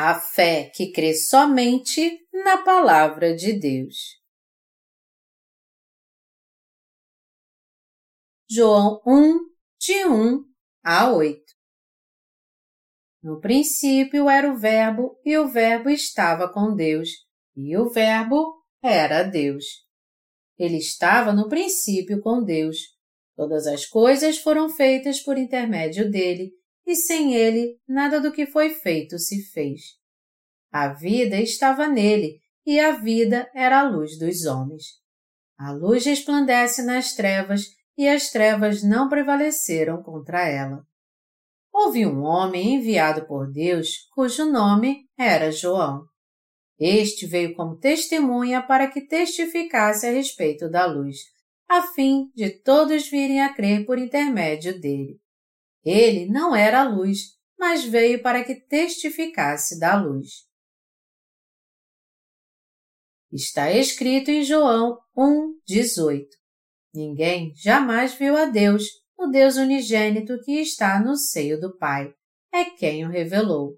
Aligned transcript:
A 0.00 0.14
fé 0.14 0.70
que 0.72 0.92
crê 0.92 1.12
somente 1.12 2.24
na 2.32 2.62
Palavra 2.62 3.34
de 3.34 3.52
Deus. 3.52 3.96
João 8.48 9.02
1, 9.04 9.38
de 9.80 10.06
1 10.06 10.44
a 10.84 11.12
8 11.12 11.42
No 13.20 13.40
princípio 13.40 14.30
era 14.30 14.48
o 14.48 14.56
Verbo, 14.56 15.20
e 15.24 15.36
o 15.36 15.48
Verbo 15.48 15.90
estava 15.90 16.48
com 16.48 16.76
Deus, 16.76 17.08
e 17.56 17.76
o 17.76 17.90
Verbo 17.90 18.64
era 18.80 19.24
Deus. 19.24 19.64
Ele 20.56 20.76
estava 20.76 21.32
no 21.32 21.48
princípio 21.48 22.20
com 22.20 22.44
Deus. 22.44 22.76
Todas 23.34 23.66
as 23.66 23.84
coisas 23.84 24.38
foram 24.38 24.70
feitas 24.70 25.18
por 25.18 25.36
intermédio 25.36 26.08
dele, 26.08 26.52
e 26.88 26.96
sem 26.96 27.34
ele 27.34 27.78
nada 27.86 28.18
do 28.18 28.32
que 28.32 28.46
foi 28.46 28.70
feito 28.70 29.18
se 29.18 29.42
fez. 29.52 29.97
A 30.70 30.88
vida 30.88 31.36
estava 31.40 31.86
nele, 31.86 32.40
e 32.66 32.78
a 32.78 32.92
vida 32.92 33.50
era 33.54 33.80
a 33.80 33.88
luz 33.88 34.18
dos 34.18 34.44
homens. 34.44 34.84
A 35.58 35.72
luz 35.72 36.04
resplandece 36.04 36.82
nas 36.82 37.14
trevas, 37.14 37.66
e 37.96 38.06
as 38.06 38.30
trevas 38.30 38.82
não 38.82 39.08
prevaleceram 39.08 40.02
contra 40.02 40.46
ela. 40.46 40.86
Houve 41.72 42.06
um 42.06 42.22
homem 42.22 42.74
enviado 42.74 43.26
por 43.26 43.50
Deus, 43.50 44.08
cujo 44.14 44.44
nome 44.44 45.08
era 45.18 45.50
João. 45.50 46.04
Este 46.78 47.26
veio 47.26 47.54
como 47.54 47.76
testemunha 47.76 48.62
para 48.62 48.86
que 48.88 49.00
testificasse 49.00 50.06
a 50.06 50.12
respeito 50.12 50.70
da 50.70 50.86
luz, 50.86 51.16
a 51.68 51.82
fim 51.82 52.30
de 52.34 52.50
todos 52.50 53.08
virem 53.08 53.42
a 53.42 53.52
crer 53.52 53.84
por 53.84 53.98
intermédio 53.98 54.80
dele. 54.80 55.18
Ele 55.84 56.26
não 56.26 56.54
era 56.54 56.80
a 56.80 56.88
luz, 56.88 57.36
mas 57.58 57.84
veio 57.84 58.22
para 58.22 58.44
que 58.44 58.54
testificasse 58.54 59.78
da 59.80 60.00
luz. 60.00 60.47
Está 63.30 63.70
escrito 63.70 64.30
em 64.30 64.42
João 64.42 64.98
1,18: 65.16 66.24
Ninguém 66.94 67.52
jamais 67.54 68.14
viu 68.14 68.34
a 68.36 68.46
Deus, 68.46 68.84
o 69.18 69.26
Deus 69.26 69.56
unigênito 69.56 70.40
que 70.44 70.60
está 70.60 70.98
no 70.98 71.14
seio 71.14 71.60
do 71.60 71.76
Pai. 71.76 72.10
É 72.52 72.64
quem 72.64 73.04
o 73.04 73.10
revelou. 73.10 73.76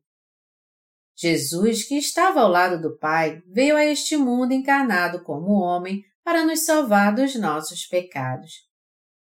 Jesus, 1.18 1.84
que 1.84 1.98
estava 1.98 2.40
ao 2.40 2.48
lado 2.48 2.80
do 2.80 2.96
Pai, 2.96 3.42
veio 3.46 3.76
a 3.76 3.84
este 3.84 4.16
mundo 4.16 4.52
encarnado 4.52 5.22
como 5.24 5.60
homem 5.60 6.02
para 6.24 6.46
nos 6.46 6.64
salvar 6.64 7.12
dos 7.14 7.34
nossos 7.34 7.84
pecados. 7.86 8.52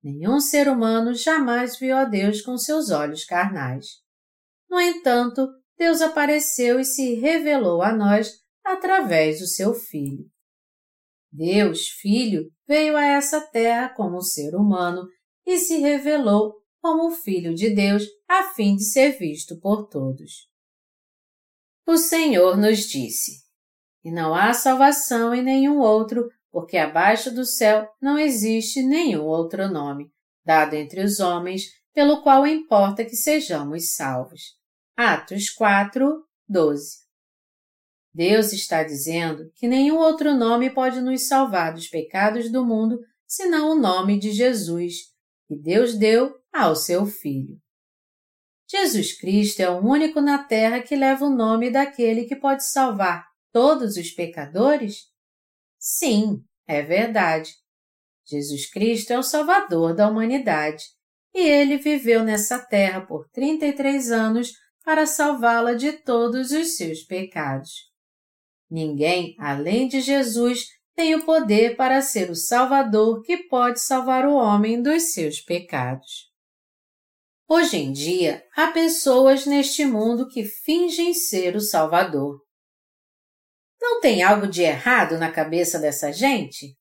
Nenhum 0.04 0.40
ser 0.40 0.68
humano 0.68 1.14
jamais 1.14 1.78
viu 1.78 1.96
a 1.96 2.04
Deus 2.04 2.42
com 2.42 2.58
seus 2.58 2.90
olhos 2.90 3.24
carnais. 3.24 3.86
No 4.70 4.80
entanto, 4.80 5.48
Deus 5.78 6.02
apareceu 6.02 6.80
e 6.80 6.84
se 6.84 7.14
revelou 7.16 7.82
a 7.82 7.94
nós 7.96 8.45
através 8.66 9.40
do 9.40 9.48
seu 9.48 9.74
Filho. 9.74 10.26
Deus, 11.32 11.88
Filho, 11.88 12.50
veio 12.68 12.98
a 12.98 13.06
essa 13.06 13.42
terra 13.42 13.90
como 13.90 14.18
um 14.18 14.22
ser 14.22 14.56
humano 14.56 15.08
e 15.46 15.60
se 15.60 15.78
revelou 15.78 16.56
como 16.82 17.08
o 17.08 17.12
Filho 17.12 17.54
de 17.54 17.70
Deus 17.70 18.04
a 18.28 18.54
fim 18.54 18.76
de 18.76 18.86
ser 18.86 19.18
visto 19.18 19.60
por 19.60 19.88
todos. 19.88 20.50
O 21.86 21.98
Senhor 21.98 22.58
nos 22.58 22.80
disse: 22.80 23.44
E 24.04 24.12
não 24.12 24.34
há 24.34 24.54
salvação 24.54 25.36
em 25.36 25.44
nenhum 25.44 25.80
outro, 25.80 26.30
porque 26.52 26.78
abaixo 26.78 27.34
do 27.34 27.46
céu 27.46 27.88
não 28.02 28.18
existe 28.18 28.82
nenhum 28.82 29.26
outro 29.26 29.68
nome, 29.68 30.10
dado 30.44 30.74
entre 30.74 31.04
os 31.04 31.20
homens, 31.20 31.66
pelo 31.94 32.24
qual 32.24 32.48
importa 32.48 33.06
que 33.06 33.16
sejamos 33.16 33.94
salvos. 33.94 34.56
Atos 34.98 35.50
4, 35.50 36.26
12. 36.48 37.05
Deus 38.16 38.54
está 38.54 38.82
dizendo 38.82 39.52
que 39.56 39.68
nenhum 39.68 39.98
outro 39.98 40.34
nome 40.34 40.70
pode 40.70 41.02
nos 41.02 41.28
salvar 41.28 41.74
dos 41.74 41.90
pecados 41.90 42.50
do 42.50 42.66
mundo 42.66 42.98
senão 43.28 43.72
o 43.72 43.76
nome 43.76 44.18
de 44.18 44.32
Jesus, 44.32 45.12
que 45.46 45.54
Deus 45.54 45.98
deu 45.98 46.34
ao 46.54 46.78
seu 46.78 47.06
Filho. 47.06 47.60
Jesus 48.72 49.20
Cristo 49.20 49.60
é 49.60 49.70
o 49.70 49.86
único 49.86 50.22
na 50.22 50.42
terra 50.42 50.82
que 50.82 50.96
leva 50.96 51.26
o 51.26 51.36
nome 51.36 51.70
daquele 51.70 52.24
que 52.24 52.38
pode 52.38 52.66
salvar 52.66 53.26
todos 53.52 53.98
os 53.98 54.10
pecadores? 54.12 55.10
Sim, 55.78 56.42
é 56.66 56.82
verdade. 56.82 57.52
Jesus 58.26 58.72
Cristo 58.72 59.12
é 59.12 59.20
o 59.20 59.24
Salvador 59.24 59.94
da 59.94 60.08
humanidade 60.08 60.86
e 61.34 61.42
ele 61.42 61.76
viveu 61.78 62.24
nessa 62.24 62.60
terra 62.60 63.02
por 63.02 63.28
33 63.34 64.10
anos 64.10 64.54
para 64.86 65.06
salvá-la 65.06 65.74
de 65.74 65.92
todos 65.92 66.52
os 66.52 66.78
seus 66.78 67.04
pecados. 67.04 67.94
Ninguém, 68.70 69.36
além 69.40 69.88
de 69.88 70.02
Jesus, 70.02 70.66
tem 70.96 71.14
o 71.16 71.26
poder 71.26 71.76
para 71.76 72.02
ser 72.02 72.30
o 72.30 72.36
Salvador 72.36 73.22
que 73.22 73.38
pode 73.50 73.80
salvar 73.82 74.26
o 74.26 74.36
homem 74.36 74.82
dos 74.82 75.14
seus 75.14 75.42
pecados. 75.42 76.34
Hoje 77.48 77.78
em 77.78 77.92
dia, 77.92 78.44
há 78.56 78.68
pessoas 78.68 79.46
neste 79.46 79.86
mundo 79.86 80.28
que 80.28 80.44
fingem 80.44 81.14
ser 81.14 81.56
o 81.56 81.62
Salvador. 81.62 82.42
Não 83.80 84.00
tem 84.02 84.24
algo 84.24 84.48
de 84.48 84.64
errado 84.64 85.18
na 85.20 85.32
cabeça 85.32 85.78
dessa 85.78 86.12
gente? 86.12 86.76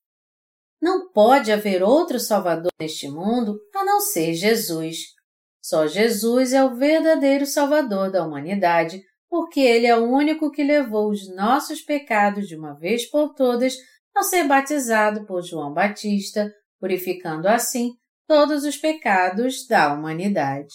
Não 0.81 1.11
pode 1.11 1.51
haver 1.51 1.83
outro 1.83 2.19
Salvador 2.19 2.71
neste 2.79 3.07
mundo 3.07 3.59
a 3.75 3.85
não 3.85 4.01
ser 4.01 4.33
Jesus. 4.33 5.13
Só 5.61 5.87
Jesus 5.87 6.53
é 6.53 6.63
o 6.63 6.75
verdadeiro 6.75 7.45
Salvador 7.45 8.11
da 8.11 8.25
humanidade, 8.25 9.03
porque 9.35 9.59
Ele 9.59 9.85
é 9.85 9.97
o 9.97 10.09
único 10.09 10.49
que 10.49 10.63
levou 10.63 11.09
os 11.09 11.27
nossos 11.35 11.81
pecados 11.81 12.47
de 12.47 12.55
uma 12.55 12.73
vez 12.73 13.05
por 13.05 13.33
todas 13.33 13.75
ao 14.15 14.23
ser 14.23 14.47
batizado 14.47 15.25
por 15.25 15.41
João 15.41 15.73
Batista, 15.73 16.49
purificando 16.79 17.49
assim 17.49 17.91
todos 18.25 18.63
os 18.63 18.77
pecados 18.77 19.67
da 19.67 19.93
humanidade. 19.93 20.73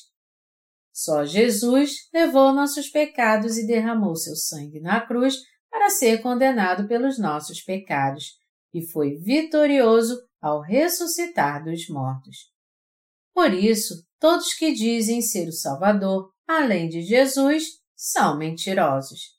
Só 0.93 1.25
Jesus 1.25 1.93
levou 2.13 2.53
nossos 2.53 2.91
pecados 2.91 3.57
e 3.57 3.67
derramou 3.67 4.15
seu 4.15 4.37
sangue 4.37 4.79
na 4.79 5.01
cruz 5.01 5.37
para 5.71 5.89
ser 5.89 6.21
condenado 6.21 6.87
pelos 6.87 7.19
nossos 7.19 7.63
pecados, 7.63 8.25
e 8.75 8.87
foi 8.87 9.17
vitorioso 9.17 10.21
ao 10.39 10.61
ressuscitar 10.61 11.65
dos 11.65 11.89
mortos. 11.89 12.37
Por 13.33 13.55
isso, 13.55 13.95
todos 14.19 14.53
que 14.53 14.71
dizem 14.75 15.23
ser 15.23 15.49
o 15.49 15.53
Salvador, 15.53 16.31
além 16.47 16.91
de 16.91 17.01
Jesus, 17.01 17.80
são 18.01 18.39
mentirosos. 18.39 19.39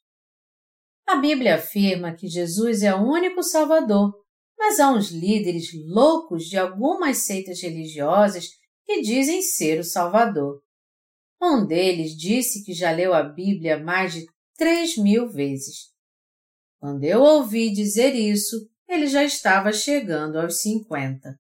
A 1.08 1.16
Bíblia 1.16 1.56
afirma 1.56 2.14
que 2.14 2.28
Jesus 2.28 2.84
é 2.84 2.94
o 2.94 3.02
único 3.02 3.42
Salvador, 3.42 4.14
mas 4.56 4.80
há 4.80 4.92
uns 4.92 5.10
líderes 5.10 5.70
loucos 5.88 6.46
de 6.46 6.60
algumas 6.60 7.18
seitas 7.18 7.60
religiosas 7.60 8.50
que 8.86 9.02
dizem 9.02 9.42
ser 9.42 9.80
o 9.80 9.84
Salvador. 9.84 10.62
Um 11.42 11.66
deles 11.66 12.16
disse 12.16 12.64
que 12.64 12.72
já 12.72 12.92
leu 12.92 13.16
a 13.16 13.24
Bíblia 13.24 13.84
mais 13.84 14.14
de 14.14 14.28
três 14.56 14.96
mil 14.96 15.28
vezes. 15.28 15.90
Quando 16.80 17.04
eu 17.04 17.20
ouvi 17.20 17.72
dizer 17.72 18.14
isso, 18.14 18.70
ele 18.88 19.08
já 19.08 19.24
estava 19.24 19.74
chegando 19.74 20.40
aos 20.40 20.62
cinquenta. 20.62 21.36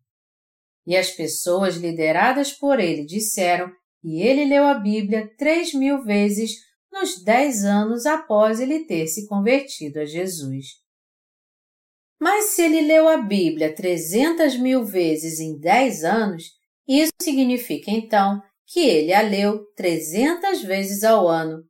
E 0.88 0.98
as 0.98 1.12
pessoas 1.12 1.76
lideradas 1.76 2.52
por 2.52 2.80
ele 2.80 3.06
disseram 3.06 3.72
que 4.02 4.20
ele 4.20 4.46
leu 4.46 4.64
a 4.64 4.74
Bíblia 4.74 5.31
três 5.38 5.72
mil 5.72 6.04
vezes 6.04 6.71
nos 6.91 7.24
dez 7.24 7.63
anos 7.63 8.06
após 8.06 8.60
ele 8.60 8.86
ter 8.86 9.07
se 9.07 9.27
convertido 9.27 10.00
a 10.00 10.06
Jesus. 10.06 10.81
Mas 12.19 12.51
se 12.51 12.62
ele 12.62 12.81
leu 12.81 13.07
a 13.07 13.18
Bíblia 13.18 13.74
300 13.74 14.57
mil 14.57 14.83
vezes 14.83 15.39
em 15.39 15.57
10 15.57 16.04
anos, 16.04 16.44
isso 16.88 17.12
significa 17.19 17.89
então 17.89 18.42
que 18.68 18.81
ele 18.81 19.13
a 19.13 19.21
leu 19.21 19.66
300 19.75 20.62
vezes 20.62 21.04
ao 21.04 21.27
ano, 21.27 21.63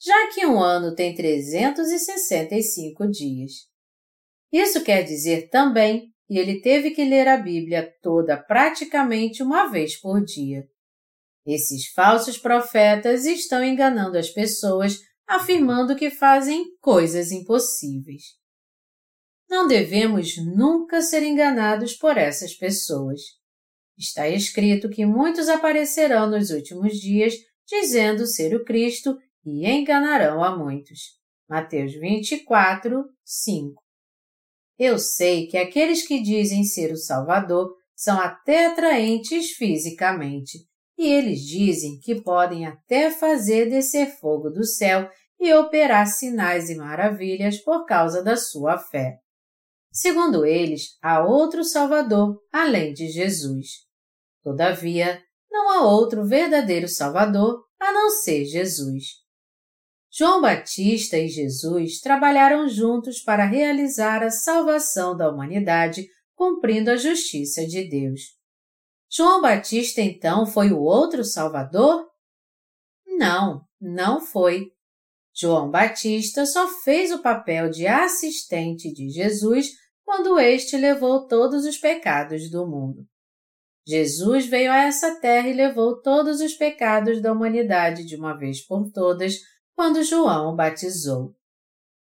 já 0.00 0.28
que 0.32 0.46
um 0.46 0.60
ano 0.60 0.94
tem 0.94 1.14
365 1.14 3.08
dias. 3.10 3.52
Isso 4.52 4.84
quer 4.84 5.02
dizer 5.02 5.50
também 5.50 6.12
que 6.26 6.38
ele 6.38 6.60
teve 6.60 6.92
que 6.92 7.04
ler 7.04 7.26
a 7.26 7.36
Bíblia 7.36 7.92
toda 8.00 8.36
praticamente 8.36 9.42
uma 9.42 9.66
vez 9.66 10.00
por 10.00 10.24
dia. 10.24 10.64
Esses 11.48 11.86
falsos 11.94 12.36
profetas 12.36 13.24
estão 13.24 13.64
enganando 13.64 14.18
as 14.18 14.28
pessoas, 14.28 15.00
afirmando 15.26 15.96
que 15.96 16.10
fazem 16.10 16.76
coisas 16.78 17.32
impossíveis. 17.32 18.22
Não 19.48 19.66
devemos 19.66 20.36
nunca 20.36 21.00
ser 21.00 21.22
enganados 21.22 21.94
por 21.94 22.18
essas 22.18 22.52
pessoas. 22.52 23.22
Está 23.96 24.28
escrito 24.28 24.90
que 24.90 25.06
muitos 25.06 25.48
aparecerão 25.48 26.28
nos 26.28 26.50
últimos 26.50 26.98
dias 26.98 27.32
dizendo 27.66 28.26
ser 28.26 28.54
o 28.54 28.62
Cristo 28.62 29.16
e 29.42 29.66
enganarão 29.66 30.44
a 30.44 30.54
muitos. 30.54 31.18
Mateus 31.48 31.94
24, 31.94 33.06
5. 33.24 33.82
Eu 34.78 34.98
sei 34.98 35.46
que 35.46 35.56
aqueles 35.56 36.06
que 36.06 36.20
dizem 36.20 36.62
ser 36.62 36.92
o 36.92 36.96
Salvador 36.98 37.74
são 37.96 38.20
até 38.20 38.66
atraentes 38.66 39.52
fisicamente, 39.52 40.68
e 40.98 41.06
eles 41.06 41.40
dizem 41.42 42.00
que 42.00 42.20
podem 42.20 42.66
até 42.66 43.08
fazer 43.08 43.70
descer 43.70 44.18
fogo 44.18 44.50
do 44.50 44.64
céu 44.64 45.08
e 45.38 45.54
operar 45.54 46.08
sinais 46.08 46.68
e 46.68 46.74
maravilhas 46.74 47.58
por 47.58 47.86
causa 47.86 48.20
da 48.20 48.36
sua 48.36 48.76
fé. 48.76 49.18
Segundo 49.92 50.44
eles, 50.44 50.98
há 51.00 51.24
outro 51.24 51.62
Salvador 51.62 52.42
além 52.52 52.92
de 52.92 53.08
Jesus. 53.08 53.86
Todavia, 54.42 55.22
não 55.48 55.70
há 55.70 55.88
outro 55.88 56.26
verdadeiro 56.26 56.88
Salvador 56.88 57.64
a 57.80 57.92
não 57.92 58.10
ser 58.10 58.44
Jesus. 58.44 59.04
João 60.10 60.40
Batista 60.40 61.16
e 61.16 61.28
Jesus 61.28 62.00
trabalharam 62.00 62.68
juntos 62.68 63.20
para 63.20 63.44
realizar 63.44 64.22
a 64.22 64.30
salvação 64.30 65.16
da 65.16 65.30
humanidade, 65.30 66.08
cumprindo 66.34 66.90
a 66.90 66.96
justiça 66.96 67.64
de 67.64 67.88
Deus. 67.88 68.37
João 69.10 69.40
Batista 69.40 70.00
então 70.00 70.44
foi 70.46 70.70
o 70.70 70.80
outro 70.80 71.24
Salvador? 71.24 72.06
Não, 73.06 73.64
não 73.80 74.20
foi. 74.20 74.72
João 75.34 75.70
Batista 75.70 76.44
só 76.44 76.68
fez 76.68 77.12
o 77.12 77.22
papel 77.22 77.70
de 77.70 77.86
assistente 77.86 78.92
de 78.92 79.08
Jesus 79.08 79.70
quando 80.04 80.38
este 80.38 80.76
levou 80.76 81.26
todos 81.26 81.64
os 81.64 81.78
pecados 81.78 82.50
do 82.50 82.66
mundo. 82.66 83.06
Jesus 83.86 84.46
veio 84.46 84.70
a 84.70 84.84
essa 84.84 85.18
terra 85.20 85.48
e 85.48 85.54
levou 85.54 86.00
todos 86.02 86.40
os 86.40 86.54
pecados 86.54 87.22
da 87.22 87.32
humanidade 87.32 88.04
de 88.04 88.16
uma 88.16 88.36
vez 88.36 88.60
por 88.60 88.90
todas, 88.90 89.38
quando 89.74 90.02
João 90.02 90.52
o 90.52 90.56
batizou. 90.56 91.34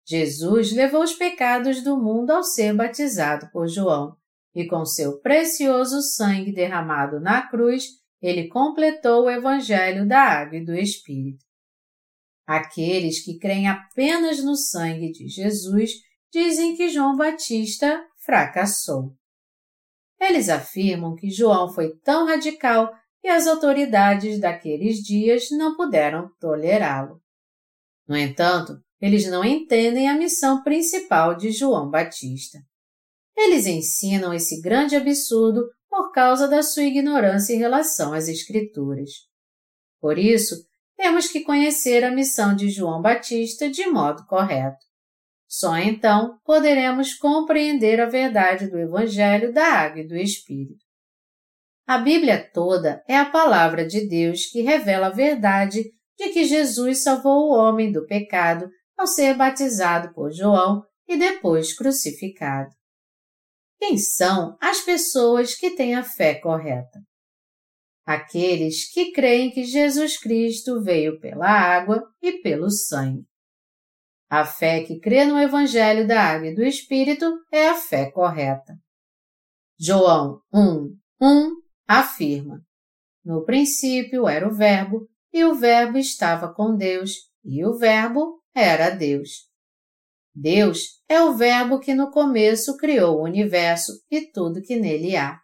Jesus 0.03 0.71
levou 0.71 1.03
os 1.03 1.13
pecados 1.13 1.83
do 1.83 1.97
mundo 1.97 2.31
ao 2.31 2.43
ser 2.43 2.73
batizado 2.73 3.49
por 3.51 3.67
João, 3.67 4.15
e 4.57 4.65
com 4.65 4.83
seu 4.83 5.19
precioso 5.19 6.01
sangue 6.01 6.51
derramado 6.51 7.19
na 7.19 7.47
cruz, 7.47 7.89
ele 8.19 8.47
completou 8.47 9.25
o 9.25 9.29
Evangelho 9.29 10.07
da 10.07 10.19
Água 10.19 10.57
e 10.57 10.65
do 10.65 10.73
Espírito. 10.73 11.45
Aqueles 12.43 13.23
que 13.23 13.37
creem 13.37 13.67
apenas 13.67 14.43
no 14.43 14.55
sangue 14.55 15.11
de 15.11 15.27
Jesus 15.27 15.91
dizem 16.33 16.75
que 16.75 16.89
João 16.89 17.15
Batista 17.15 18.03
fracassou. 18.25 19.13
Eles 20.19 20.49
afirmam 20.49 21.13
que 21.15 21.29
João 21.29 21.71
foi 21.71 21.95
tão 21.99 22.25
radical 22.25 22.91
que 23.21 23.27
as 23.27 23.45
autoridades 23.45 24.39
daqueles 24.39 25.03
dias 25.03 25.51
não 25.51 25.75
puderam 25.75 26.31
tolerá-lo. 26.39 27.21
No 28.07 28.17
entanto, 28.17 28.73
eles 28.99 29.29
não 29.29 29.45
entendem 29.45 30.09
a 30.09 30.17
missão 30.17 30.63
principal 30.63 31.35
de 31.35 31.51
João 31.51 31.91
Batista. 31.91 32.57
Eles 33.37 33.67
ensinam 33.67 34.33
esse 34.33 34.59
grande 34.59 34.95
absurdo 34.95 35.63
por 35.87 36.11
causa 36.11 36.47
da 36.47 36.63
sua 36.63 36.83
ignorância 36.83 37.53
em 37.53 37.59
relação 37.59 38.13
às 38.13 38.27
Escrituras. 38.27 39.11
Por 40.01 40.17
isso, 40.17 40.55
temos 40.95 41.27
que 41.27 41.41
conhecer 41.41 42.03
a 42.03 42.11
missão 42.11 42.55
de 42.55 42.69
João 42.69 43.01
Batista 43.01 43.69
de 43.69 43.85
modo 43.85 44.25
correto. 44.25 44.83
Só 45.47 45.77
então 45.77 46.39
poderemos 46.43 47.13
compreender 47.13 48.01
a 48.01 48.07
verdade 48.07 48.67
do 48.69 48.77
Evangelho 48.77 49.53
da 49.53 49.65
Água 49.65 50.01
e 50.01 50.07
do 50.07 50.17
Espírito. 50.17 50.83
A 51.85 51.99
Bíblia 51.99 52.49
toda 52.51 53.01
é 53.07 53.15
a 53.15 53.29
palavra 53.29 53.85
de 53.85 54.07
Deus 54.07 54.47
que 54.47 54.61
revela 54.61 55.07
a 55.07 55.11
verdade 55.11 55.83
de 56.17 56.29
que 56.29 56.43
Jesus 56.43 57.03
salvou 57.03 57.49
o 57.49 57.55
homem 57.55 57.91
do 57.91 58.05
pecado 58.05 58.67
ao 58.97 59.07
ser 59.07 59.35
batizado 59.35 60.11
por 60.13 60.31
João 60.31 60.83
e 61.07 61.15
depois 61.15 61.73
crucificado. 61.73 62.76
Quem 63.79 63.97
são 63.97 64.57
as 64.59 64.81
pessoas 64.81 65.55
que 65.55 65.75
têm 65.75 65.95
a 65.95 66.03
fé 66.03 66.35
correta? 66.35 67.01
Aqueles 68.05 68.91
que 68.91 69.11
creem 69.11 69.51
que 69.51 69.65
Jesus 69.65 70.17
Cristo 70.17 70.81
veio 70.81 71.19
pela 71.19 71.47
água 71.47 72.03
e 72.21 72.41
pelo 72.41 72.69
sangue. 72.71 73.25
A 74.29 74.45
fé 74.45 74.83
que 74.83 74.99
crê 74.99 75.25
no 75.25 75.39
Evangelho 75.39 76.07
da 76.07 76.21
Água 76.21 76.47
e 76.47 76.55
do 76.55 76.63
Espírito 76.63 77.25
é 77.51 77.69
a 77.69 77.75
fé 77.75 78.11
correta. 78.11 78.77
João 79.79 80.41
1, 80.53 80.97
1 81.21 81.51
afirma: 81.87 82.61
No 83.23 83.45
princípio 83.45 84.27
era 84.27 84.47
o 84.47 84.53
Verbo, 84.53 85.07
e 85.31 85.45
o 85.45 85.53
Verbo 85.53 85.97
estava 85.97 86.53
com 86.53 86.75
Deus, 86.75 87.11
e 87.43 87.63
o 87.65 87.77
Verbo 87.77 88.41
era 88.53 88.89
Deus. 88.89 89.47
Deus 90.39 91.01
é 91.09 91.19
o 91.19 91.35
Verbo 91.35 91.79
que 91.79 91.95
no 91.95 92.11
começo 92.11 92.77
criou 92.77 93.17
o 93.17 93.23
universo 93.23 93.91
e 94.11 94.31
tudo 94.31 94.61
que 94.61 94.75
nele 94.75 95.15
há. 95.15 95.39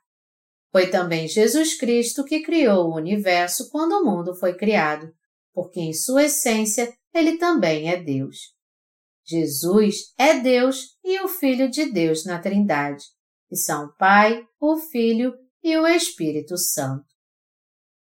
Foi 0.71 0.87
também 0.87 1.27
Jesus 1.27 1.75
Cristo 1.75 2.23
que 2.23 2.43
criou 2.43 2.85
o 2.85 2.95
universo 2.95 3.71
quando 3.71 3.93
o 3.93 4.05
mundo 4.05 4.35
foi 4.35 4.55
criado, 4.55 5.11
porque 5.51 5.79
em 5.79 5.93
sua 5.93 6.25
essência 6.25 6.93
ele 7.11 7.39
também 7.39 7.89
é 7.89 7.99
Deus. 7.99 8.37
Jesus 9.25 10.13
é 10.15 10.39
Deus 10.39 10.95
e 11.03 11.19
o 11.21 11.27
Filho 11.27 11.71
de 11.71 11.91
Deus 11.91 12.23
na 12.23 12.39
Trindade, 12.39 13.03
que 13.49 13.55
são 13.55 13.85
o 13.85 13.95
Pai, 13.95 14.45
o 14.59 14.77
Filho 14.77 15.33
e 15.63 15.75
o 15.75 15.87
Espírito 15.87 16.55
Santo. 16.55 17.05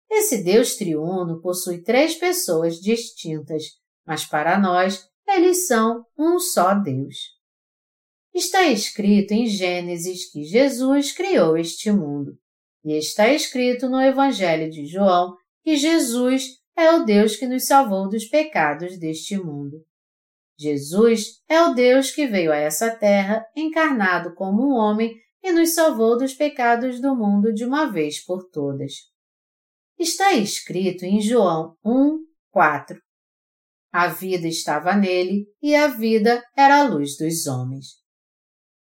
Esse 0.09 0.43
Deus 0.43 0.75
triuno 0.75 1.39
possui 1.39 1.83
três 1.83 2.15
pessoas 2.15 2.77
distintas, 2.77 3.63
mas 4.07 4.25
para 4.25 4.57
nós 4.57 5.08
eles 5.35 5.67
são 5.67 6.05
um 6.17 6.39
só 6.39 6.73
Deus. 6.73 7.15
Está 8.33 8.67
escrito 8.67 9.31
em 9.31 9.47
Gênesis 9.47 10.31
que 10.31 10.43
Jesus 10.43 11.11
criou 11.11 11.57
este 11.57 11.91
mundo, 11.91 12.37
e 12.83 12.93
está 12.97 13.29
escrito 13.29 13.89
no 13.89 14.01
Evangelho 14.01 14.69
de 14.69 14.85
João 14.85 15.35
que 15.63 15.75
Jesus 15.75 16.59
é 16.77 16.91
o 16.91 17.03
Deus 17.03 17.35
que 17.35 17.47
nos 17.47 17.65
salvou 17.65 18.07
dos 18.07 18.25
pecados 18.25 18.97
deste 18.97 19.37
mundo. 19.37 19.83
Jesus 20.57 21.41
é 21.47 21.61
o 21.63 21.73
Deus 21.73 22.11
que 22.11 22.27
veio 22.27 22.51
a 22.51 22.57
essa 22.57 22.89
terra 22.89 23.45
encarnado 23.55 24.33
como 24.35 24.65
um 24.65 24.73
homem 24.73 25.15
e 25.41 25.51
nos 25.51 25.73
salvou 25.73 26.17
dos 26.17 26.33
pecados 26.33 26.99
do 27.01 27.15
mundo 27.15 27.53
de 27.53 27.65
uma 27.65 27.85
vez 27.85 28.23
por 28.23 28.49
todas. 28.49 28.93
Está 29.97 30.33
escrito 30.33 31.03
em 31.03 31.21
João 31.21 31.75
1, 31.83 32.19
4. 32.51 33.01
A 33.91 34.07
vida 34.07 34.47
estava 34.47 34.95
nele 34.95 35.47
e 35.61 35.75
a 35.75 35.87
vida 35.87 36.43
era 36.55 36.81
a 36.81 36.83
luz 36.83 37.17
dos 37.17 37.47
homens. 37.47 37.87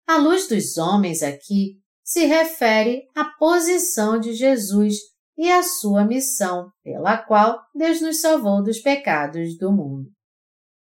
A 0.06 0.18
luz 0.18 0.48
dos 0.48 0.78
homens 0.78 1.24
aqui 1.24 1.80
se 2.04 2.26
refere 2.26 3.04
à 3.16 3.26
posição 3.26 4.20
de 4.20 4.34
Jesus 4.34 4.96
e 5.38 5.52
à 5.52 5.62
sua 5.62 6.06
missão, 6.06 6.72
pela 6.84 7.18
qual 7.18 7.62
Deus 7.76 8.02
nos 8.02 8.22
salvou 8.22 8.64
dos 8.64 8.80
pecados 8.80 9.58
do 9.58 9.72
mundo 9.72 10.10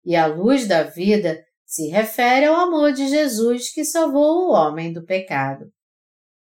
e 0.08 0.16
a 0.16 0.26
luz 0.26 0.66
da 0.66 0.84
vida 0.84 1.38
se 1.66 1.88
refere 1.88 2.46
ao 2.46 2.56
amor 2.56 2.92
de 2.92 3.06
Jesus 3.08 3.70
que 3.70 3.84
salvou 3.84 4.48
o 4.48 4.52
homem 4.52 4.90
do 4.90 5.04
pecado. 5.04 5.66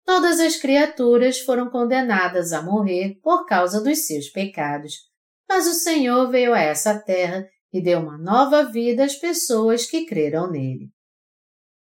Todas 0.03 0.39
as 0.39 0.55
criaturas 0.55 1.39
foram 1.39 1.69
condenadas 1.69 2.51
a 2.51 2.63
morrer 2.63 3.19
por 3.21 3.45
causa 3.45 3.79
dos 3.79 4.07
seus 4.07 4.27
pecados, 4.27 4.93
mas 5.47 5.67
o 5.67 5.73
Senhor 5.73 6.29
veio 6.29 6.53
a 6.53 6.59
essa 6.59 6.99
terra 6.99 7.47
e 7.71 7.81
deu 7.81 7.99
uma 7.99 8.17
nova 8.17 8.63
vida 8.63 9.03
às 9.03 9.15
pessoas 9.15 9.85
que 9.85 10.05
creram 10.05 10.49
nele. 10.49 10.89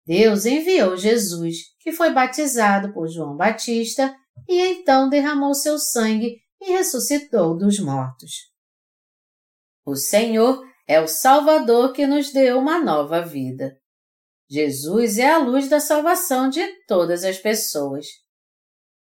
Deus 0.06 0.46
enviou 0.46 0.96
Jesus, 0.96 1.58
que 1.80 1.92
foi 1.92 2.12
batizado 2.14 2.94
por 2.94 3.08
João 3.08 3.36
Batista 3.36 4.16
e 4.48 4.60
então 4.62 5.10
derramou 5.10 5.54
seu 5.54 5.78
sangue 5.78 6.38
e 6.62 6.72
ressuscitou 6.72 7.58
dos 7.58 7.80
mortos. 7.80 8.32
O 9.86 9.96
Senhor 9.96 10.66
é 10.88 11.02
o 11.02 11.08
Salvador 11.08 11.92
que 11.92 12.08
nos 12.08 12.32
deu 12.32 12.58
uma 12.60 12.80
nova 12.80 13.22
vida. 13.22 13.78
Jesus 14.50 15.18
é 15.18 15.30
a 15.30 15.38
luz 15.38 15.68
da 15.68 15.80
salvação 15.80 16.50
de 16.50 16.66
todas 16.86 17.26
as 17.26 17.38
pessoas. 17.38 18.06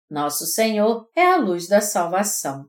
Nosso 0.09 0.45
Senhor 0.45 1.07
é 1.15 1.33
a 1.33 1.37
luz 1.37 1.67
da 1.67 1.81
salvação. 1.81 2.67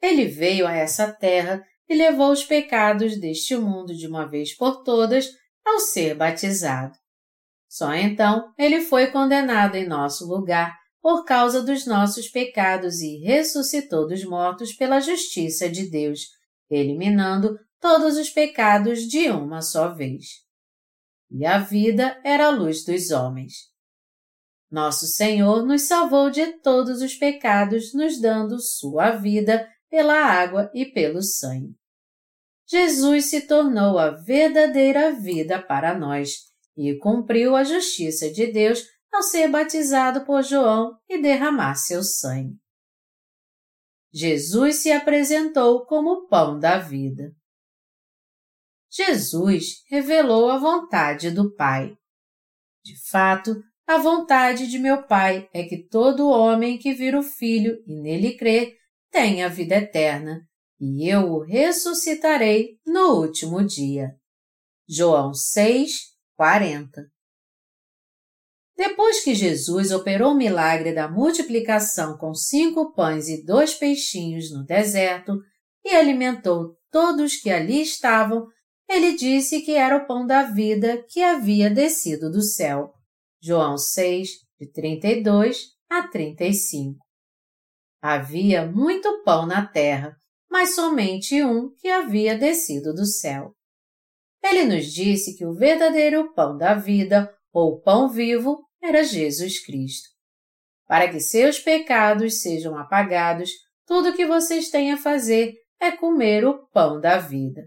Ele 0.00 0.26
veio 0.26 0.66
a 0.66 0.74
essa 0.74 1.12
terra 1.12 1.64
e 1.88 1.94
levou 1.94 2.30
os 2.30 2.44
pecados 2.44 3.18
deste 3.18 3.56
mundo 3.56 3.94
de 3.94 4.06
uma 4.06 4.26
vez 4.26 4.54
por 4.56 4.82
todas 4.82 5.28
ao 5.64 5.80
ser 5.80 6.14
batizado. 6.14 6.96
Só 7.68 7.94
então 7.94 8.52
ele 8.56 8.80
foi 8.80 9.08
condenado 9.08 9.74
em 9.74 9.86
nosso 9.86 10.26
lugar 10.26 10.76
por 11.00 11.24
causa 11.24 11.62
dos 11.62 11.86
nossos 11.86 12.28
pecados 12.28 13.00
e 13.00 13.18
ressuscitou 13.18 14.06
dos 14.06 14.24
mortos 14.24 14.72
pela 14.72 15.00
justiça 15.00 15.68
de 15.68 15.88
Deus, 15.88 16.26
eliminando 16.70 17.58
todos 17.80 18.16
os 18.16 18.30
pecados 18.30 19.00
de 19.02 19.30
uma 19.30 19.62
só 19.62 19.94
vez. 19.94 20.26
E 21.30 21.44
a 21.44 21.58
vida 21.58 22.20
era 22.24 22.46
a 22.46 22.50
luz 22.50 22.84
dos 22.84 23.10
homens. 23.10 23.52
Nosso 24.70 25.06
Senhor 25.06 25.64
nos 25.64 25.82
salvou 25.82 26.30
de 26.30 26.60
todos 26.60 27.00
os 27.00 27.14
pecados, 27.14 27.94
nos 27.94 28.20
dando 28.20 28.60
sua 28.60 29.12
vida 29.12 29.66
pela 29.90 30.14
água 30.14 30.70
e 30.74 30.86
pelo 30.86 31.22
sangue. 31.22 31.74
Jesus 32.66 33.26
se 33.26 33.46
tornou 33.46 33.98
a 33.98 34.10
verdadeira 34.10 35.12
vida 35.12 35.60
para 35.60 35.98
nós 35.98 36.48
e 36.76 36.96
cumpriu 36.98 37.56
a 37.56 37.64
justiça 37.64 38.30
de 38.30 38.52
Deus 38.52 38.84
ao 39.12 39.22
ser 39.22 39.48
batizado 39.48 40.24
por 40.24 40.42
João 40.42 40.98
e 41.08 41.20
derramar 41.20 41.74
seu 41.74 42.02
sangue. 42.02 42.56
Jesus 44.12 44.76
se 44.76 44.92
apresentou 44.92 45.84
como 45.86 46.10
o 46.10 46.28
pão 46.28 46.58
da 46.58 46.78
vida. 46.78 47.32
Jesus 48.90 49.82
revelou 49.88 50.50
a 50.50 50.58
vontade 50.58 51.30
do 51.30 51.54
Pai. 51.54 51.96
De 52.82 52.94
fato, 53.10 53.62
a 53.86 53.98
vontade 53.98 54.66
de 54.66 54.78
meu 54.78 55.06
Pai 55.06 55.48
é 55.52 55.62
que 55.64 55.86
todo 55.88 56.28
homem 56.28 56.78
que 56.78 56.92
vira 56.92 57.18
o 57.18 57.22
Filho 57.22 57.82
e 57.86 57.94
nele 58.00 58.36
crê 58.36 58.76
tenha 59.10 59.48
vida 59.48 59.76
eterna, 59.76 60.40
e 60.80 61.08
eu 61.08 61.32
o 61.32 61.44
ressuscitarei 61.44 62.78
no 62.86 63.20
último 63.20 63.64
dia. 63.64 64.10
João 64.88 65.34
6, 65.34 65.92
40 66.36 67.02
Depois 68.76 69.22
que 69.22 69.34
Jesus 69.34 69.90
operou 69.90 70.32
o 70.32 70.36
milagre 70.36 70.94
da 70.94 71.08
multiplicação 71.10 72.16
com 72.16 72.32
cinco 72.34 72.94
pães 72.94 73.28
e 73.28 73.44
dois 73.44 73.74
peixinhos 73.74 74.52
no 74.52 74.64
deserto 74.64 75.38
e 75.84 75.90
alimentou 75.90 76.76
todos 76.90 77.36
que 77.36 77.50
ali 77.50 77.82
estavam, 77.82 78.46
ele 78.88 79.16
disse 79.16 79.60
que 79.60 79.72
era 79.72 79.96
o 79.96 80.06
pão 80.06 80.26
da 80.26 80.44
vida 80.44 81.04
que 81.08 81.22
havia 81.22 81.68
descido 81.68 82.30
do 82.30 82.42
céu. 82.42 82.94
João 83.42 83.76
6, 83.76 84.28
de 84.58 84.72
32 84.72 85.58
a 85.90 86.08
35. 86.08 87.07
Havia 88.00 88.64
muito 88.64 89.22
pão 89.24 89.46
na 89.46 89.66
terra, 89.66 90.16
mas 90.50 90.74
somente 90.74 91.42
um 91.42 91.74
que 91.74 91.88
havia 91.88 92.38
descido 92.38 92.94
do 92.94 93.04
céu. 93.04 93.52
Ele 94.42 94.64
nos 94.64 94.86
disse 94.86 95.36
que 95.36 95.44
o 95.44 95.54
verdadeiro 95.54 96.32
pão 96.32 96.56
da 96.56 96.74
vida, 96.74 97.32
ou 97.52 97.80
pão 97.80 98.08
vivo, 98.08 98.64
era 98.82 99.02
Jesus 99.02 99.64
Cristo. 99.64 100.08
Para 100.86 101.08
que 101.08 101.20
seus 101.20 101.58
pecados 101.58 102.40
sejam 102.40 102.78
apagados, 102.78 103.50
tudo 103.86 104.10
o 104.10 104.14
que 104.14 104.26
vocês 104.26 104.70
têm 104.70 104.92
a 104.92 104.96
fazer 104.96 105.54
é 105.80 105.90
comer 105.90 106.44
o 106.44 106.66
pão 106.68 107.00
da 107.00 107.18
vida. 107.18 107.62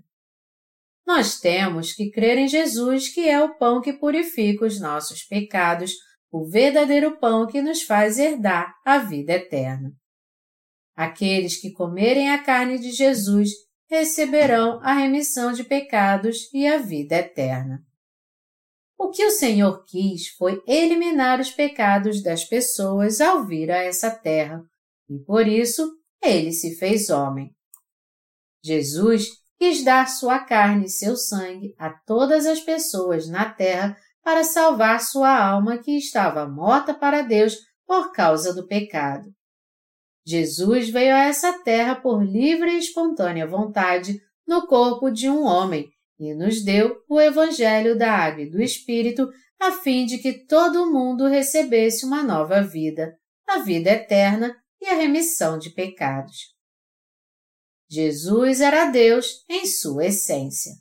Nós 1.05 1.39
temos 1.39 1.93
que 1.93 2.09
crer 2.09 2.37
em 2.37 2.47
Jesus, 2.47 3.13
que 3.13 3.27
é 3.27 3.43
o 3.43 3.57
pão 3.57 3.81
que 3.81 3.93
purifica 3.93 4.65
os 4.65 4.79
nossos 4.79 5.23
pecados, 5.23 5.93
o 6.31 6.47
verdadeiro 6.49 7.19
pão 7.19 7.45
que 7.45 7.61
nos 7.61 7.81
faz 7.81 8.17
herdar 8.17 8.73
a 8.85 8.97
vida 8.97 9.33
eterna. 9.33 9.91
Aqueles 10.95 11.57
que 11.57 11.71
comerem 11.71 12.31
a 12.31 12.43
carne 12.43 12.77
de 12.77 12.91
Jesus 12.91 13.49
receberão 13.89 14.79
a 14.81 14.93
remissão 14.93 15.51
de 15.51 15.63
pecados 15.63 16.49
e 16.53 16.65
a 16.65 16.77
vida 16.77 17.15
eterna. 17.15 17.83
O 18.97 19.09
que 19.09 19.25
o 19.25 19.31
Senhor 19.31 19.83
quis 19.85 20.27
foi 20.37 20.61
eliminar 20.67 21.39
os 21.39 21.51
pecados 21.51 22.21
das 22.21 22.45
pessoas 22.45 23.19
ao 23.19 23.45
vir 23.45 23.71
a 23.71 23.77
essa 23.77 24.11
terra, 24.11 24.63
e 25.09 25.17
por 25.19 25.47
isso 25.47 25.91
ele 26.21 26.51
se 26.51 26.75
fez 26.75 27.09
homem. 27.09 27.51
Jesus 28.63 29.27
quis 29.57 29.83
dar 29.83 30.07
sua 30.07 30.39
carne 30.39 30.85
e 30.85 30.89
seu 30.89 31.17
sangue 31.17 31.73
a 31.77 31.89
todas 31.89 32.45
as 32.45 32.59
pessoas 32.59 33.27
na 33.27 33.51
terra 33.51 33.97
para 34.23 34.43
salvar 34.43 35.01
sua 35.01 35.35
alma 35.35 35.79
que 35.79 35.97
estava 35.97 36.47
morta 36.47 36.93
para 36.93 37.23
Deus 37.23 37.57
por 37.85 38.11
causa 38.11 38.53
do 38.53 38.67
pecado. 38.67 39.29
Jesus 40.25 40.89
veio 40.89 41.15
a 41.15 41.25
essa 41.25 41.53
terra 41.63 41.95
por 41.95 42.23
livre 42.23 42.71
e 42.71 42.79
espontânea 42.79 43.47
vontade 43.47 44.19
no 44.47 44.67
corpo 44.67 45.09
de 45.09 45.29
um 45.29 45.43
homem 45.43 45.89
e 46.19 46.35
nos 46.35 46.63
deu 46.63 47.03
o 47.09 47.19
Evangelho 47.19 47.97
da 47.97 48.11
Água 48.11 48.43
e 48.43 48.49
do 48.49 48.61
Espírito 48.61 49.27
a 49.59 49.71
fim 49.71 50.05
de 50.05 50.17
que 50.17 50.45
todo 50.45 50.91
mundo 50.91 51.27
recebesse 51.27 52.05
uma 52.05 52.23
nova 52.23 52.61
vida, 52.61 53.15
a 53.47 53.59
vida 53.59 53.89
eterna 53.89 54.55
e 54.79 54.87
a 54.87 54.95
remissão 54.95 55.57
de 55.57 55.69
pecados. 55.69 56.37
Jesus 57.89 58.61
era 58.61 58.85
Deus 58.85 59.43
em 59.49 59.65
sua 59.65 60.05
essência. 60.05 60.71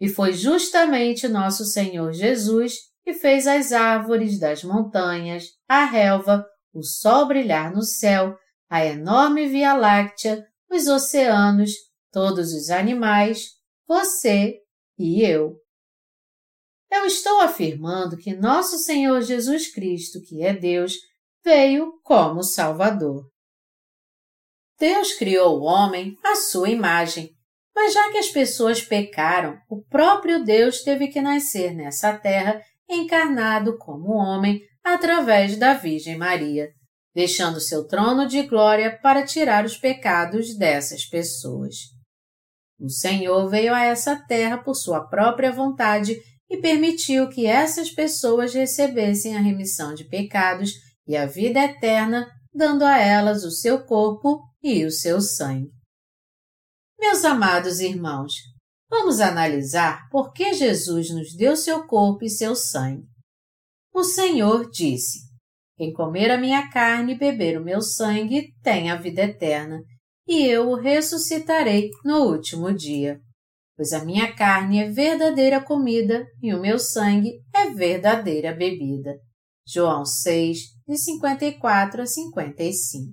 E 0.00 0.08
foi 0.08 0.32
justamente 0.32 1.26
nosso 1.28 1.64
Senhor 1.64 2.12
Jesus 2.12 2.76
que 3.04 3.12
fez 3.12 3.46
as 3.46 3.72
árvores 3.72 4.38
das 4.38 4.64
montanhas, 4.64 5.48
a 5.68 5.84
relva, 5.84 6.46
o 6.74 6.82
sol 6.82 7.26
brilhar 7.26 7.72
no 7.72 7.82
céu, 7.82 8.36
a 8.68 8.84
enorme 8.84 9.48
Via 9.48 9.74
Láctea, 9.74 10.44
os 10.68 10.88
oceanos, 10.88 11.70
todos 12.10 12.52
os 12.52 12.68
animais, 12.68 13.50
você 13.86 14.58
e 14.98 15.22
eu. 15.22 15.56
Eu 16.90 17.06
estou 17.06 17.40
afirmando 17.40 18.16
que 18.16 18.34
nosso 18.34 18.78
Senhor 18.78 19.20
Jesus 19.22 19.72
Cristo, 19.72 20.20
que 20.20 20.42
é 20.42 20.52
Deus, 20.52 20.94
veio 21.44 22.00
como 22.02 22.42
Salvador. 22.42 23.28
Deus 24.78 25.12
criou 25.14 25.60
o 25.60 25.64
homem 25.64 26.16
à 26.24 26.34
sua 26.36 26.68
imagem, 26.68 27.30
mas 27.74 27.92
já 27.92 28.10
que 28.10 28.18
as 28.18 28.28
pessoas 28.28 28.82
pecaram, 28.82 29.58
o 29.68 29.82
próprio 29.84 30.44
Deus 30.44 30.82
teve 30.82 31.08
que 31.08 31.20
nascer 31.20 31.74
nessa 31.74 32.16
terra 32.16 32.60
encarnado 32.88 33.76
como 33.78 34.12
homem 34.12 34.60
através 34.84 35.56
da 35.56 35.74
Virgem 35.74 36.16
Maria, 36.16 36.68
deixando 37.14 37.60
seu 37.60 37.86
trono 37.86 38.26
de 38.26 38.42
glória 38.42 38.98
para 39.00 39.24
tirar 39.24 39.64
os 39.64 39.78
pecados 39.78 40.56
dessas 40.56 41.06
pessoas. 41.06 41.74
O 42.78 42.90
Senhor 42.90 43.48
veio 43.48 43.72
a 43.72 43.84
essa 43.84 44.16
terra 44.26 44.58
por 44.58 44.74
sua 44.74 45.06
própria 45.08 45.50
vontade 45.50 46.16
e 46.50 46.58
permitiu 46.58 47.28
que 47.28 47.46
essas 47.46 47.90
pessoas 47.90 48.52
recebessem 48.52 49.36
a 49.36 49.40
remissão 49.40 49.94
de 49.94 50.04
pecados 50.04 50.72
e 51.06 51.16
a 51.16 51.24
vida 51.24 51.60
eterna, 51.60 52.30
dando 52.52 52.84
a 52.84 52.98
elas 52.98 53.44
o 53.44 53.50
seu 53.50 53.84
corpo 53.84 54.42
e 54.62 54.84
o 54.84 54.90
seu 54.90 55.20
sangue. 55.20 55.70
Meus 56.98 57.24
amados 57.24 57.80
irmãos, 57.80 58.32
vamos 58.90 59.20
analisar 59.20 60.08
por 60.10 60.32
que 60.32 60.52
Jesus 60.52 61.10
nos 61.10 61.34
deu 61.34 61.56
seu 61.56 61.86
corpo 61.86 62.24
e 62.24 62.30
seu 62.30 62.54
sangue. 62.54 63.13
O 63.94 64.02
Senhor 64.02 64.68
disse: 64.72 65.20
Quem 65.76 65.92
comer 65.92 66.28
a 66.32 66.36
minha 66.36 66.68
carne 66.68 67.12
e 67.12 67.18
beber 67.18 67.60
o 67.60 67.64
meu 67.64 67.80
sangue 67.80 68.52
tem 68.60 68.90
a 68.90 68.96
vida 68.96 69.22
eterna, 69.22 69.80
e 70.26 70.44
eu 70.44 70.68
o 70.68 70.74
ressuscitarei 70.74 71.90
no 72.04 72.24
último 72.24 72.74
dia. 72.74 73.20
Pois 73.76 73.92
a 73.92 74.04
minha 74.04 74.34
carne 74.34 74.80
é 74.80 74.90
verdadeira 74.90 75.62
comida 75.62 76.26
e 76.42 76.52
o 76.52 76.60
meu 76.60 76.76
sangue 76.76 77.40
é 77.54 77.70
verdadeira 77.70 78.52
bebida. 78.52 79.14
João 79.66 80.04
6, 80.04 80.58
de 80.88 80.98
54 80.98 82.02
a 82.02 82.06
55. 82.06 83.12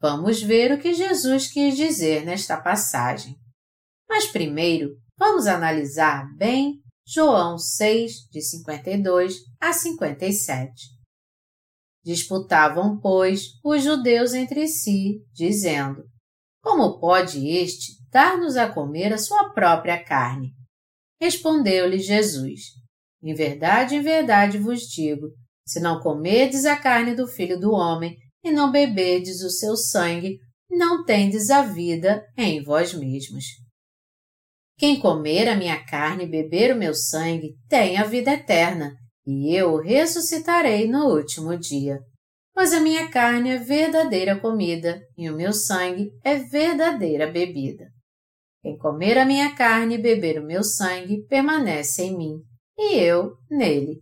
Vamos 0.00 0.42
ver 0.42 0.72
o 0.72 0.80
que 0.80 0.92
Jesus 0.92 1.50
quis 1.50 1.76
dizer 1.76 2.24
nesta 2.24 2.60
passagem. 2.60 3.36
Mas 4.08 4.26
primeiro, 4.26 4.90
vamos 5.16 5.46
analisar 5.46 6.26
bem 6.36 6.83
João 7.06 7.58
6, 7.58 8.28
de 8.30 8.40
52 8.40 9.36
a 9.60 9.74
57. 9.74 10.72
Disputavam, 12.02 12.98
pois, 12.98 13.42
os 13.62 13.82
judeus 13.82 14.32
entre 14.32 14.66
si, 14.66 15.22
dizendo: 15.34 16.02
Como 16.62 16.98
pode 16.98 17.46
este 17.46 17.92
dar-nos 18.10 18.56
a 18.56 18.72
comer 18.72 19.12
a 19.12 19.18
sua 19.18 19.50
própria 19.50 20.02
carne? 20.02 20.52
Respondeu-lhe 21.20 21.98
Jesus: 21.98 22.60
Em 23.22 23.34
verdade, 23.34 23.96
em 23.96 24.00
verdade 24.00 24.56
vos 24.56 24.80
digo: 24.88 25.28
se 25.66 25.80
não 25.80 26.00
comerdes 26.00 26.64
a 26.64 26.74
carne 26.74 27.14
do 27.14 27.26
filho 27.26 27.60
do 27.60 27.72
homem 27.72 28.16
e 28.42 28.50
não 28.50 28.72
beberdes 28.72 29.42
o 29.42 29.50
seu 29.50 29.76
sangue, 29.76 30.38
não 30.70 31.04
tendes 31.04 31.50
a 31.50 31.60
vida 31.60 32.24
em 32.36 32.62
vós 32.62 32.94
mesmos. 32.94 33.44
Quem 34.76 34.98
comer 34.98 35.48
a 35.48 35.56
minha 35.56 35.84
carne 35.84 36.24
e 36.24 36.28
beber 36.28 36.74
o 36.74 36.78
meu 36.78 36.94
sangue 36.94 37.54
tem 37.68 37.96
a 37.96 38.04
vida 38.04 38.32
eterna, 38.32 38.92
e 39.24 39.54
eu 39.54 39.74
o 39.74 39.80
ressuscitarei 39.80 40.88
no 40.88 41.06
último 41.06 41.56
dia. 41.56 42.00
Pois 42.52 42.72
a 42.72 42.80
minha 42.80 43.08
carne 43.08 43.50
é 43.50 43.58
verdadeira 43.58 44.38
comida, 44.38 45.00
e 45.16 45.30
o 45.30 45.36
meu 45.36 45.52
sangue 45.52 46.10
é 46.24 46.36
verdadeira 46.36 47.30
bebida. 47.30 47.86
Quem 48.62 48.76
comer 48.76 49.18
a 49.18 49.24
minha 49.24 49.54
carne 49.54 49.94
e 49.94 50.02
beber 50.02 50.40
o 50.40 50.46
meu 50.46 50.64
sangue 50.64 51.24
permanece 51.28 52.02
em 52.02 52.16
mim, 52.16 52.34
e 52.76 52.94
eu 52.94 53.36
nele. 53.50 54.00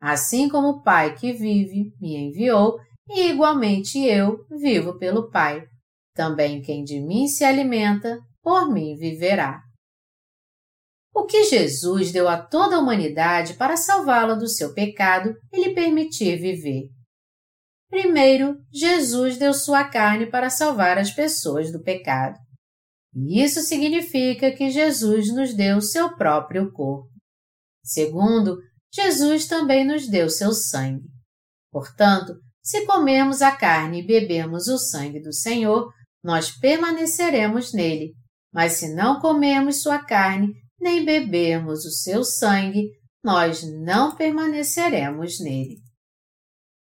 Assim 0.00 0.48
como 0.48 0.68
o 0.68 0.82
Pai 0.82 1.14
que 1.14 1.32
vive 1.32 1.92
me 2.00 2.16
enviou, 2.16 2.78
e 3.08 3.28
igualmente 3.28 3.98
eu 3.98 4.44
vivo 4.50 4.98
pelo 4.98 5.30
Pai. 5.30 5.62
Também 6.14 6.60
quem 6.60 6.84
de 6.84 7.00
mim 7.00 7.26
se 7.26 7.44
alimenta, 7.44 8.18
por 8.42 8.70
mim 8.70 8.96
viverá. 8.96 9.60
O 11.14 11.24
que 11.24 11.44
Jesus 11.44 12.12
deu 12.12 12.28
a 12.28 12.40
toda 12.40 12.76
a 12.76 12.78
humanidade 12.78 13.54
para 13.54 13.76
salvá-la 13.76 14.34
do 14.34 14.48
seu 14.48 14.72
pecado 14.72 15.34
e 15.52 15.60
lhe 15.60 15.74
permitir 15.74 16.36
viver. 16.36 16.88
Primeiro, 17.88 18.56
Jesus 18.72 19.36
deu 19.36 19.52
sua 19.52 19.84
carne 19.84 20.30
para 20.30 20.48
salvar 20.48 20.96
as 20.96 21.10
pessoas 21.10 21.72
do 21.72 21.82
pecado. 21.82 22.38
E 23.14 23.42
isso 23.42 23.60
significa 23.60 24.52
que 24.52 24.70
Jesus 24.70 25.34
nos 25.34 25.52
deu 25.52 25.80
seu 25.80 26.14
próprio 26.16 26.70
corpo. 26.72 27.10
Segundo, 27.82 28.58
Jesus 28.94 29.48
também 29.48 29.84
nos 29.84 30.08
deu 30.08 30.30
seu 30.30 30.52
sangue. 30.52 31.08
Portanto, 31.72 32.34
se 32.62 32.86
comermos 32.86 33.42
a 33.42 33.50
carne 33.50 34.00
e 34.00 34.06
bebemos 34.06 34.68
o 34.68 34.78
sangue 34.78 35.20
do 35.20 35.32
Senhor, 35.32 35.90
nós 36.22 36.50
permaneceremos 36.50 37.72
nele, 37.72 38.14
Mas 38.52 38.74
se 38.74 38.94
não 38.94 39.20
comermos 39.20 39.80
sua 39.80 40.04
carne, 40.04 40.52
nem 40.80 41.04
bebermos 41.04 41.84
o 41.84 41.90
seu 41.90 42.24
sangue, 42.24 42.90
nós 43.22 43.62
não 43.62 44.16
permaneceremos 44.16 45.38
nele. 45.40 45.76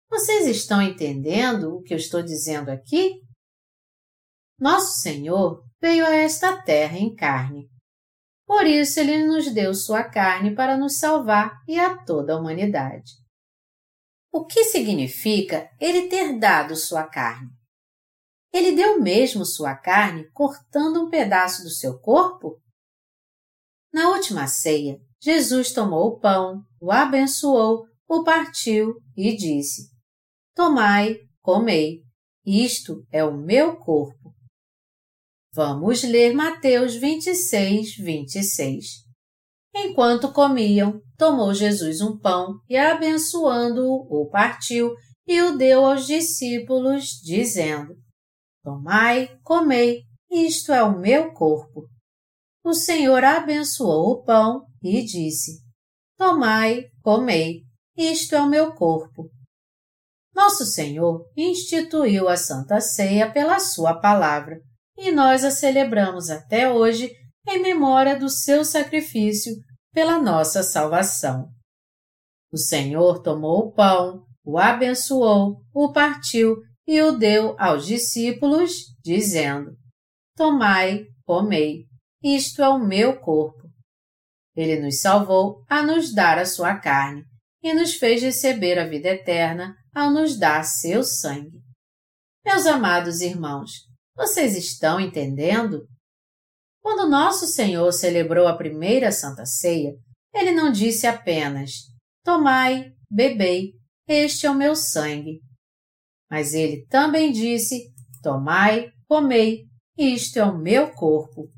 Vocês 0.10 0.48
estão 0.48 0.82
entendendo 0.82 1.76
o 1.76 1.82
que 1.82 1.94
eu 1.94 1.98
estou 1.98 2.22
dizendo 2.22 2.70
aqui? 2.70 3.22
Nosso 4.60 5.02
Senhor 5.02 5.64
veio 5.82 6.06
a 6.06 6.16
esta 6.16 6.62
terra 6.62 6.98
em 6.98 7.16
carne. 7.16 7.70
Por 8.46 8.66
isso 8.66 9.00
ele 9.00 9.26
nos 9.26 9.54
deu 9.54 9.74
sua 9.74 10.04
carne 10.04 10.56
para 10.56 10.76
nos 10.78 10.98
salvar 10.98 11.54
e 11.68 11.80
a 11.80 12.04
toda 12.04 12.34
a 12.34 12.38
humanidade. 12.38 13.12
O 14.32 14.46
que 14.46 14.66
significa 14.66 15.70
ele 15.80 16.08
ter 16.08 16.38
dado 16.40 16.76
sua 16.76 17.08
carne? 17.08 17.50
Ele 18.52 18.72
deu 18.72 19.00
mesmo 19.00 19.46
sua 19.46 19.76
carne 19.76 20.30
cortando 20.32 21.04
um 21.06 21.10
pedaço 21.10 21.64
do 21.64 21.70
seu 21.70 22.00
corpo? 22.00 22.60
Na 23.92 24.10
última 24.10 24.48
ceia, 24.48 25.00
Jesus 25.22 25.74
tomou 25.74 26.08
o 26.08 26.20
pão, 26.20 26.64
o 26.80 26.92
abençoou, 26.92 27.86
o 28.08 28.24
partiu 28.24 28.96
e 29.16 29.36
disse: 29.36 29.90
Tomai, 30.56 31.18
comei, 31.42 32.04
isto 32.46 33.06
é 33.12 33.24
o 33.24 33.38
meu 33.38 33.78
corpo. 33.78 34.34
Vamos 35.54 36.04
ler 36.04 36.34
Mateus 36.34 36.96
26, 36.96 37.96
26. 37.98 38.86
Enquanto 39.76 40.32
comiam, 40.32 41.02
tomou 41.18 41.54
Jesus 41.54 42.02
um 42.02 42.18
pão 42.18 42.60
e, 42.70 42.78
abençoando-o, 42.78 44.08
o 44.10 44.30
partiu 44.30 44.94
e 45.28 45.42
o 45.42 45.58
deu 45.58 45.86
aos 45.86 46.08
discípulos, 46.08 47.06
dizendo: 47.24 47.96
Tomai, 48.64 49.38
comei, 49.44 50.04
isto 50.32 50.72
é 50.72 50.84
o 50.84 51.00
meu 51.00 51.34
corpo. 51.34 51.88
O 52.70 52.74
Senhor 52.76 53.24
abençoou 53.24 54.12
o 54.12 54.24
pão 54.24 54.64
e 54.84 55.02
disse: 55.04 55.54
Tomai, 56.16 56.84
comei, 57.02 57.64
isto 57.98 58.36
é 58.36 58.42
o 58.44 58.48
meu 58.48 58.76
corpo. 58.76 59.28
Nosso 60.36 60.68
Senhor 60.68 61.26
instituiu 61.36 62.30
a 62.30 62.38
Santa 62.38 62.80
Ceia 62.80 63.34
pela 63.34 63.58
Sua 63.60 64.00
palavra 64.00 64.62
e 64.96 65.12
nós 65.12 65.44
a 65.44 65.50
celebramos 65.50 66.30
até 66.30 66.72
hoje 66.72 67.12
em 67.48 67.60
memória 67.60 68.16
do 68.20 68.30
seu 68.30 68.64
sacrifício 68.64 69.52
pela 69.92 70.22
nossa 70.22 70.62
salvação. 70.62 71.50
O 72.54 72.58
Senhor 72.60 73.24
tomou 73.24 73.62
o 73.62 73.74
pão, 73.74 74.28
o 74.46 74.60
abençoou, 74.60 75.60
o 75.74 75.92
partiu 75.92 76.58
e 76.88 77.02
o 77.02 77.14
deu 77.14 77.56
aos 77.58 77.88
discípulos, 77.88 78.74
dizendo: 79.04 79.72
Tomai, 80.36 81.06
comei, 81.26 81.89
isto 82.24 82.62
é 82.62 82.70
o 82.70 82.80
meu 82.80 83.20
corpo. 83.20 83.70
Ele 84.56 84.80
nos 84.80 85.02
salvou 85.02 85.64
a 85.70 85.82
nos 85.82 86.14
dar 86.14 86.38
a 86.38 86.46
sua 86.46 86.78
carne 86.78 87.24
e 87.64 87.74
nos 87.74 87.96
fez 87.96 88.22
receber 88.22 88.78
a 88.78 88.88
vida 88.88 89.10
eterna 89.10 89.76
ao 89.94 90.12
nos 90.12 90.38
dar 90.38 90.64
seu 90.64 91.04
sangue. 91.04 91.60
Meus 92.46 92.66
amados 92.66 93.22
irmãos, 93.22 93.72
vocês 94.16 94.58
estão 94.58 95.00
entendendo? 95.00 95.88
Quando 96.82 97.10
nosso 97.10 97.46
Senhor 97.48 97.92
celebrou 97.92 98.48
a 98.48 98.58
primeira 98.58 99.12
Santa 99.12 99.46
Ceia, 99.46 99.94
ele 100.34 100.52
não 100.52 100.72
disse 100.72 101.08
apenas: 101.08 101.72
Tomai, 102.24 102.92
bebei, 103.10 103.74
este 104.08 104.46
é 104.46 104.52
o 104.52 104.56
meu 104.56 104.76
sangue. 104.76 105.40
Mas 106.30 106.54
ele 106.54 106.86
também 106.88 107.32
disse: 107.32 107.92
Tomai, 108.22 108.90
comei, 109.08 109.66
isto 109.98 110.38
é 110.38 110.44
o 110.44 110.58
meu 110.58 110.92
corpo. 110.94 111.50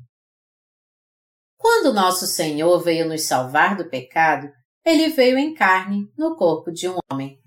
Quando 1.62 1.94
nosso 1.94 2.26
Senhor 2.26 2.82
veio 2.82 3.08
nos 3.08 3.22
salvar 3.22 3.76
do 3.76 3.88
pecado, 3.88 4.50
ele 4.84 5.10
veio 5.10 5.38
em 5.38 5.54
carne, 5.54 6.10
no 6.18 6.34
corpo 6.34 6.72
de 6.72 6.88
um 6.88 6.96
homem. 7.08 7.38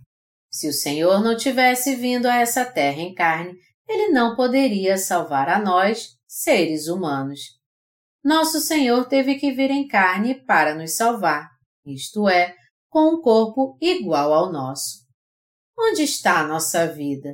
Se 0.49 0.69
o 0.69 0.73
Senhor 0.73 1.21
não 1.21 1.35
tivesse 1.35 1.97
vindo 1.97 2.25
a 2.25 2.37
essa 2.37 2.63
terra 2.63 3.01
em 3.01 3.13
carne, 3.13 3.59
ele 3.85 4.13
não 4.13 4.33
poderia 4.33 4.97
salvar 4.97 5.49
a 5.49 5.59
nós, 5.59 6.11
seres 6.25 6.87
humanos. 6.87 7.41
Nosso 8.23 8.61
Senhor 8.61 9.05
teve 9.09 9.35
que 9.35 9.51
vir 9.51 9.69
em 9.69 9.85
carne 9.85 10.33
para 10.45 10.73
nos 10.73 10.95
salvar, 10.95 11.49
isto 11.85 12.29
é, 12.29 12.55
com 12.89 13.15
um 13.15 13.21
corpo 13.21 13.77
igual 13.81 14.33
ao 14.33 14.49
nosso. 14.49 15.05
Onde 15.77 16.03
está 16.03 16.39
a 16.39 16.47
nossa 16.47 16.87
vida? 16.87 17.33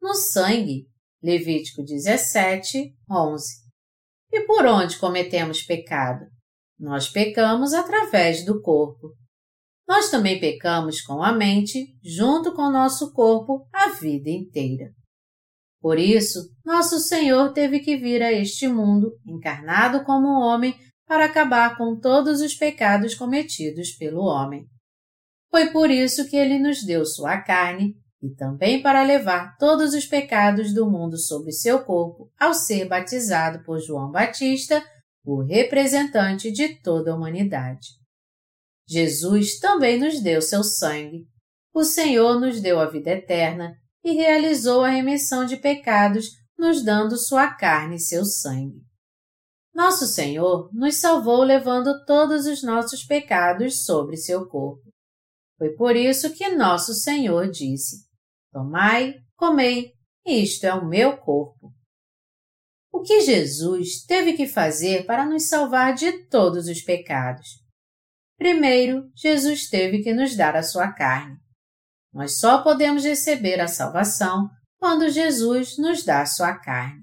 No 0.00 0.14
sangue. 0.14 0.88
Levítico 1.22 1.82
17, 1.82 2.94
11. 3.10 3.65
E 4.36 4.42
por 4.42 4.66
onde 4.66 4.98
cometemos 4.98 5.62
pecado? 5.62 6.26
Nós 6.78 7.08
pecamos 7.08 7.72
através 7.72 8.44
do 8.44 8.60
corpo. 8.60 9.14
Nós 9.88 10.10
também 10.10 10.38
pecamos 10.38 11.00
com 11.00 11.22
a 11.22 11.32
mente, 11.32 11.86
junto 12.04 12.52
com 12.52 12.70
nosso 12.70 13.14
corpo, 13.14 13.66
a 13.72 13.88
vida 13.92 14.28
inteira. 14.28 14.90
Por 15.80 15.98
isso, 15.98 16.38
nosso 16.62 16.98
Senhor 16.98 17.54
teve 17.54 17.80
que 17.80 17.96
vir 17.96 18.22
a 18.22 18.30
este 18.30 18.68
mundo, 18.68 19.12
encarnado 19.26 20.04
como 20.04 20.28
homem, 20.28 20.76
para 21.06 21.24
acabar 21.24 21.78
com 21.78 21.98
todos 21.98 22.42
os 22.42 22.54
pecados 22.54 23.14
cometidos 23.14 23.92
pelo 23.92 24.20
homem. 24.20 24.66
Foi 25.50 25.70
por 25.70 25.90
isso 25.90 26.28
que 26.28 26.36
ele 26.36 26.58
nos 26.58 26.84
deu 26.84 27.06
sua 27.06 27.40
carne 27.40 27.94
e 28.22 28.34
também 28.34 28.82
para 28.82 29.02
levar 29.02 29.56
todos 29.58 29.94
os 29.94 30.06
pecados 30.06 30.72
do 30.72 30.90
mundo 30.90 31.18
sobre 31.18 31.52
seu 31.52 31.84
corpo 31.84 32.30
ao 32.38 32.54
ser 32.54 32.88
batizado 32.88 33.62
por 33.64 33.78
João 33.80 34.10
Batista, 34.10 34.82
o 35.24 35.42
representante 35.42 36.50
de 36.50 36.80
toda 36.80 37.12
a 37.12 37.16
humanidade. 37.16 37.88
Jesus 38.88 39.58
também 39.58 39.98
nos 39.98 40.20
deu 40.20 40.40
seu 40.40 40.62
sangue. 40.62 41.26
O 41.74 41.82
Senhor 41.82 42.40
nos 42.40 42.60
deu 42.60 42.78
a 42.78 42.88
vida 42.88 43.10
eterna 43.10 43.74
e 44.04 44.12
realizou 44.12 44.84
a 44.84 44.90
remissão 44.90 45.44
de 45.44 45.56
pecados, 45.56 46.28
nos 46.56 46.82
dando 46.82 47.18
sua 47.18 47.52
carne 47.52 47.96
e 47.96 48.00
seu 48.00 48.24
sangue. 48.24 48.80
Nosso 49.74 50.06
Senhor 50.06 50.70
nos 50.72 50.96
salvou 50.96 51.42
levando 51.42 52.04
todos 52.06 52.46
os 52.46 52.62
nossos 52.62 53.04
pecados 53.04 53.84
sobre 53.84 54.16
seu 54.16 54.46
corpo. 54.46 54.85
Foi 55.58 55.70
por 55.74 55.96
isso 55.96 56.34
que 56.34 56.48
nosso 56.50 56.92
Senhor 56.94 57.50
disse: 57.50 58.06
Tomai, 58.52 59.14
comei, 59.36 59.92
isto 60.26 60.64
é 60.64 60.74
o 60.74 60.86
meu 60.86 61.16
corpo. 61.16 61.72
O 62.92 63.02
que 63.02 63.20
Jesus 63.20 64.04
teve 64.06 64.32
que 64.32 64.46
fazer 64.46 65.04
para 65.06 65.26
nos 65.26 65.48
salvar 65.48 65.94
de 65.94 66.26
todos 66.28 66.66
os 66.66 66.80
pecados? 66.80 67.46
Primeiro, 68.38 69.10
Jesus 69.14 69.68
teve 69.68 70.02
que 70.02 70.12
nos 70.12 70.36
dar 70.36 70.56
a 70.56 70.62
sua 70.62 70.92
carne. 70.92 71.36
Nós 72.12 72.38
só 72.38 72.62
podemos 72.62 73.04
receber 73.04 73.60
a 73.60 73.68
salvação 73.68 74.48
quando 74.78 75.10
Jesus 75.10 75.76
nos 75.78 76.04
dá 76.04 76.22
a 76.22 76.26
sua 76.26 76.54
carne. 76.58 77.02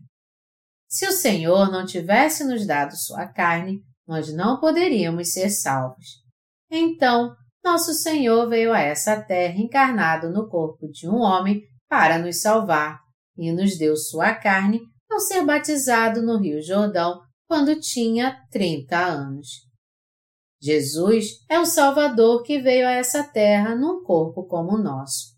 Se 0.88 1.08
o 1.08 1.12
Senhor 1.12 1.72
não 1.72 1.86
tivesse 1.86 2.44
nos 2.44 2.68
dado 2.68 2.96
sua 2.96 3.28
carne, 3.28 3.82
nós 4.08 4.34
não 4.34 4.60
poderíamos 4.60 5.34
ser 5.34 5.50
salvos. 5.50 6.24
Então, 6.70 7.36
nosso 7.64 7.94
Senhor 7.94 8.50
veio 8.50 8.74
a 8.74 8.82
essa 8.82 9.22
terra 9.22 9.58
encarnado 9.58 10.30
no 10.30 10.50
corpo 10.50 10.88
de 10.92 11.08
um 11.08 11.16
homem 11.16 11.64
para 11.88 12.20
nos 12.20 12.42
salvar 12.42 13.00
e 13.38 13.52
nos 13.54 13.78
deu 13.78 13.96
sua 13.96 14.36
carne 14.36 14.82
ao 15.10 15.20
ser 15.20 15.46
batizado 15.46 16.22
no 16.22 16.38
Rio 16.38 16.62
Jordão 16.62 17.22
quando 17.48 17.80
tinha 17.80 18.38
30 18.52 18.98
anos. 18.98 19.48
Jesus 20.62 21.44
é 21.50 21.60
o 21.60 21.66
Salvador 21.66 22.44
que 22.44 22.60
veio 22.62 22.88
a 22.88 22.92
essa 22.92 23.24
terra 23.24 23.76
num 23.76 24.04
corpo 24.04 24.46
como 24.46 24.74
o 24.74 24.82
nosso. 24.82 25.34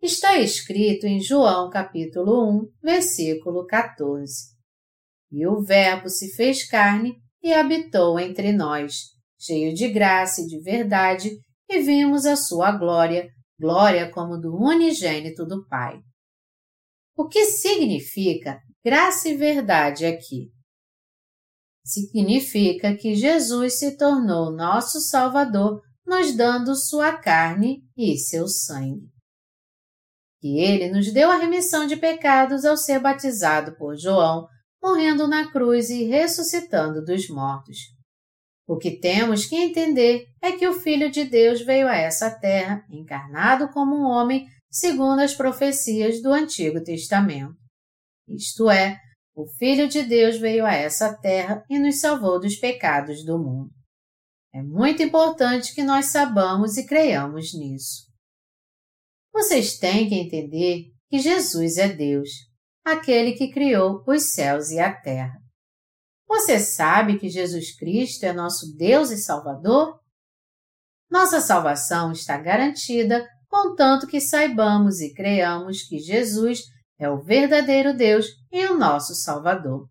Está 0.00 0.38
escrito 0.38 1.06
em 1.06 1.20
João 1.20 1.68
capítulo 1.68 2.48
1, 2.62 2.72
versículo 2.80 3.66
14. 3.66 4.56
E 5.32 5.46
o 5.46 5.60
Verbo 5.60 6.08
se 6.08 6.34
fez 6.34 6.68
carne 6.68 7.16
e 7.42 7.52
habitou 7.52 8.18
entre 8.18 8.52
nós 8.52 9.17
cheio 9.38 9.72
de 9.72 9.88
graça 9.88 10.42
e 10.42 10.46
de 10.46 10.60
verdade, 10.60 11.30
e 11.68 11.80
vimos 11.80 12.26
a 12.26 12.34
sua 12.34 12.72
glória, 12.72 13.28
glória 13.58 14.10
como 14.10 14.38
do 14.38 14.54
unigênito 14.56 15.46
do 15.46 15.66
Pai. 15.68 16.00
O 17.16 17.28
que 17.28 17.44
significa 17.46 18.58
graça 18.84 19.28
e 19.28 19.36
verdade 19.36 20.06
aqui? 20.06 20.50
Significa 21.84 22.96
que 22.96 23.14
Jesus 23.14 23.78
se 23.78 23.96
tornou 23.96 24.54
nosso 24.54 25.00
Salvador, 25.00 25.80
nos 26.06 26.34
dando 26.36 26.74
sua 26.74 27.16
carne 27.16 27.82
e 27.96 28.16
seu 28.16 28.46
sangue. 28.46 29.08
Que 30.40 30.58
ele 30.58 30.90
nos 30.90 31.12
deu 31.12 31.30
a 31.30 31.36
remissão 31.36 31.86
de 31.86 31.96
pecados 31.96 32.64
ao 32.64 32.76
ser 32.76 33.00
batizado 33.00 33.76
por 33.76 33.96
João, 33.96 34.46
morrendo 34.82 35.26
na 35.26 35.50
cruz 35.50 35.90
e 35.90 36.04
ressuscitando 36.04 37.04
dos 37.04 37.28
mortos 37.28 37.97
o 38.68 38.76
que 38.76 38.90
temos 38.90 39.46
que 39.46 39.56
entender 39.56 40.26
é 40.42 40.52
que 40.52 40.68
o 40.68 40.74
Filho 40.74 41.10
de 41.10 41.24
Deus 41.24 41.62
veio 41.62 41.88
a 41.88 41.96
essa 41.96 42.30
terra 42.30 42.84
encarnado 42.90 43.70
como 43.70 43.96
um 43.96 44.04
homem 44.04 44.46
segundo 44.70 45.20
as 45.20 45.34
profecias 45.34 46.20
do 46.20 46.30
Antigo 46.30 46.84
Testamento. 46.84 47.56
Isto 48.28 48.70
é, 48.70 48.98
o 49.34 49.46
Filho 49.46 49.88
de 49.88 50.02
Deus 50.02 50.36
veio 50.36 50.66
a 50.66 50.74
essa 50.74 51.16
terra 51.16 51.64
e 51.70 51.78
nos 51.78 51.98
salvou 51.98 52.38
dos 52.38 52.56
pecados 52.56 53.24
do 53.24 53.38
mundo. 53.38 53.70
É 54.52 54.62
muito 54.62 55.02
importante 55.02 55.74
que 55.74 55.82
nós 55.82 56.06
sabamos 56.06 56.76
e 56.76 56.86
creiamos 56.86 57.54
nisso. 57.54 58.06
Vocês 59.32 59.78
têm 59.78 60.10
que 60.10 60.14
entender 60.14 60.92
que 61.08 61.18
Jesus 61.18 61.78
é 61.78 61.88
Deus, 61.88 62.28
aquele 62.84 63.32
que 63.32 63.50
criou 63.50 64.04
os 64.06 64.34
céus 64.34 64.70
e 64.70 64.78
a 64.78 64.92
terra. 64.92 65.40
Você 66.28 66.60
sabe 66.60 67.18
que 67.18 67.28
Jesus 67.28 67.74
Cristo 67.74 68.24
é 68.24 68.32
nosso 68.32 68.76
Deus 68.76 69.10
e 69.10 69.16
Salvador? 69.16 69.98
Nossa 71.10 71.40
salvação 71.40 72.12
está 72.12 72.36
garantida 72.36 73.26
contanto 73.48 74.06
que 74.06 74.20
saibamos 74.20 75.00
e 75.00 75.14
creamos 75.14 75.82
que 75.82 75.98
Jesus 75.98 76.64
é 76.98 77.08
o 77.08 77.22
verdadeiro 77.22 77.96
Deus 77.96 78.26
e 78.52 78.66
o 78.66 78.76
nosso 78.76 79.14
Salvador. 79.14 79.88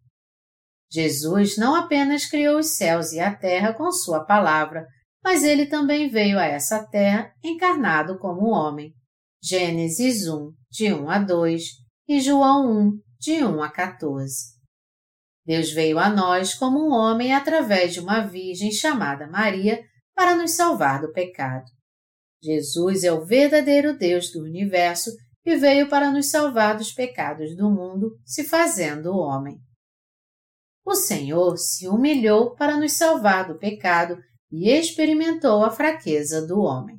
Jesus 0.91 1.57
não 1.57 1.75
apenas 1.75 2.25
criou 2.25 2.59
os 2.59 2.77
céus 2.77 3.11
e 3.11 3.19
a 3.19 3.35
terra 3.35 3.73
com 3.73 3.91
Sua 3.91 4.23
palavra, 4.23 4.85
mas 5.23 5.43
ele 5.43 5.65
também 5.65 6.07
veio 6.07 6.37
a 6.37 6.45
essa 6.45 6.85
terra 6.87 7.31
encarnado 7.43 8.17
como 8.19 8.51
homem. 8.51 8.93
Gênesis 9.41 10.27
1, 10.27 10.53
de 10.69 10.93
1 10.93 11.09
a 11.09 11.19
2 11.19 11.63
e 12.07 12.21
João 12.21 12.71
1, 12.71 13.01
de 13.19 13.43
1 13.43 13.61
a 13.61 13.71
14. 13.71 14.56
Deus 15.47 15.71
veio 15.71 15.97
a 15.97 16.09
nós 16.09 16.53
como 16.53 16.77
um 16.77 16.91
homem 16.91 17.33
através 17.33 17.93
de 17.93 18.01
uma 18.01 18.19
virgem 18.19 18.69
chamada 18.69 19.25
Maria 19.27 19.81
para 20.13 20.35
nos 20.35 20.51
salvar 20.51 20.99
do 20.99 21.13
pecado. 21.13 21.63
Jesus 22.43 23.05
é 23.05 23.13
o 23.13 23.23
verdadeiro 23.23 23.97
Deus 23.97 24.29
do 24.29 24.43
universo 24.43 25.09
e 25.45 25.55
veio 25.55 25.87
para 25.87 26.11
nos 26.11 26.29
salvar 26.29 26.75
dos 26.75 26.91
pecados 26.91 27.55
do 27.55 27.71
mundo, 27.71 28.11
se 28.25 28.43
fazendo 28.43 29.15
homem. 29.15 29.57
O 30.85 30.93
Senhor 30.93 31.57
se 31.57 31.87
humilhou 31.87 32.53
para 32.53 32.75
nos 32.75 32.97
salvar 32.97 33.47
do 33.47 33.57
pecado 33.57 34.17
e 34.51 34.69
experimentou 34.69 35.63
a 35.63 35.71
fraqueza 35.71 36.45
do 36.45 36.59
homem. 36.59 36.97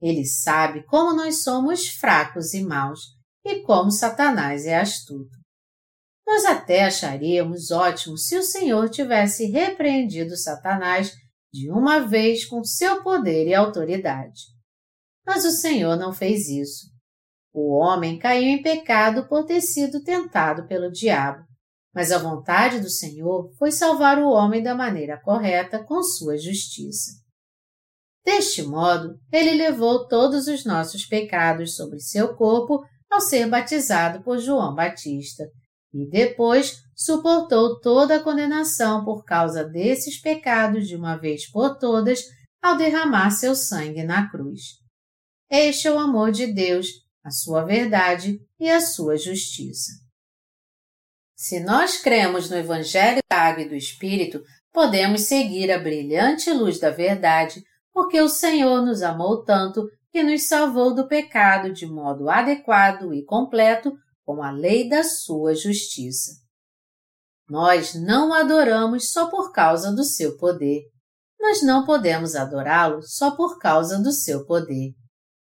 Ele 0.00 0.24
sabe 0.24 0.84
como 0.84 1.12
nós 1.12 1.42
somos 1.42 1.88
fracos 1.88 2.54
e 2.54 2.62
maus 2.62 3.00
e 3.44 3.62
como 3.62 3.90
Satanás 3.90 4.64
é 4.64 4.78
astuto. 4.78 5.37
Nós 6.28 6.44
até 6.44 6.84
acharíamos 6.84 7.70
ótimo 7.70 8.18
se 8.18 8.36
o 8.36 8.42
Senhor 8.42 8.90
tivesse 8.90 9.46
repreendido 9.46 10.36
Satanás 10.36 11.14
de 11.50 11.70
uma 11.70 12.00
vez 12.00 12.44
com 12.44 12.62
seu 12.62 13.02
poder 13.02 13.46
e 13.46 13.54
autoridade. 13.54 14.42
Mas 15.26 15.46
o 15.46 15.50
Senhor 15.50 15.96
não 15.96 16.12
fez 16.12 16.46
isso. 16.50 16.88
O 17.50 17.74
homem 17.74 18.18
caiu 18.18 18.46
em 18.46 18.60
pecado 18.60 19.26
por 19.26 19.46
ter 19.46 19.62
sido 19.62 20.04
tentado 20.04 20.66
pelo 20.68 20.92
diabo, 20.92 21.42
mas 21.94 22.12
a 22.12 22.18
vontade 22.18 22.78
do 22.78 22.90
Senhor 22.90 23.50
foi 23.58 23.72
salvar 23.72 24.18
o 24.18 24.28
homem 24.28 24.62
da 24.62 24.74
maneira 24.74 25.18
correta 25.18 25.82
com 25.82 26.02
sua 26.02 26.36
justiça. 26.36 27.12
Deste 28.22 28.62
modo, 28.62 29.18
ele 29.32 29.54
levou 29.54 30.06
todos 30.06 30.46
os 30.46 30.66
nossos 30.66 31.06
pecados 31.06 31.74
sobre 31.74 31.98
seu 32.00 32.36
corpo 32.36 32.84
ao 33.10 33.22
ser 33.22 33.48
batizado 33.48 34.22
por 34.22 34.36
João 34.36 34.74
Batista 34.74 35.44
e 35.92 36.08
depois 36.08 36.82
suportou 36.94 37.80
toda 37.80 38.16
a 38.16 38.22
condenação 38.22 39.04
por 39.04 39.24
causa 39.24 39.64
desses 39.64 40.20
pecados 40.20 40.86
de 40.86 40.96
uma 40.96 41.16
vez 41.16 41.50
por 41.50 41.78
todas 41.78 42.22
ao 42.62 42.76
derramar 42.76 43.30
seu 43.30 43.54
sangue 43.54 44.02
na 44.02 44.28
cruz. 44.30 44.60
Este 45.50 45.88
é 45.88 45.92
o 45.92 45.98
amor 45.98 46.30
de 46.30 46.46
Deus, 46.52 46.88
a 47.24 47.30
sua 47.30 47.64
verdade 47.64 48.38
e 48.58 48.68
a 48.68 48.80
sua 48.80 49.16
justiça. 49.16 49.92
Se 51.36 51.60
nós 51.60 51.98
cremos 51.98 52.50
no 52.50 52.56
Evangelho 52.56 53.20
da 53.30 53.38
Água 53.38 53.62
e 53.62 53.68
do 53.68 53.74
Espírito, 53.74 54.42
podemos 54.72 55.22
seguir 55.22 55.70
a 55.70 55.78
brilhante 55.78 56.50
luz 56.50 56.80
da 56.80 56.90
verdade, 56.90 57.62
porque 57.92 58.20
o 58.20 58.28
Senhor 58.28 58.84
nos 58.84 59.02
amou 59.02 59.44
tanto 59.44 59.88
que 60.10 60.22
nos 60.22 60.48
salvou 60.48 60.94
do 60.94 61.06
pecado 61.06 61.72
de 61.72 61.86
modo 61.86 62.28
adequado 62.28 63.14
e 63.14 63.24
completo 63.24 63.92
com 64.28 64.42
a 64.42 64.50
lei 64.50 64.86
da 64.86 65.02
sua 65.02 65.54
justiça. 65.54 66.32
Nós 67.48 67.94
não 67.94 68.28
o 68.28 68.34
adoramos 68.34 69.10
só 69.10 69.30
por 69.30 69.52
causa 69.52 69.90
do 69.90 70.04
seu 70.04 70.36
poder. 70.36 70.82
Nós 71.40 71.62
não 71.62 71.86
podemos 71.86 72.34
adorá-lo 72.36 73.00
só 73.00 73.34
por 73.34 73.58
causa 73.58 73.98
do 73.98 74.12
seu 74.12 74.44
poder. 74.44 74.90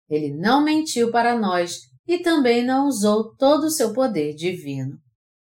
Ele 0.09 0.33
não 0.37 0.63
mentiu 0.63 1.11
para 1.11 1.37
nós 1.37 1.81
e 2.07 2.21
também 2.21 2.65
não 2.65 2.87
usou 2.87 3.35
todo 3.35 3.65
o 3.65 3.71
seu 3.73 3.93
poder 3.93 4.37
divino. 4.37 4.97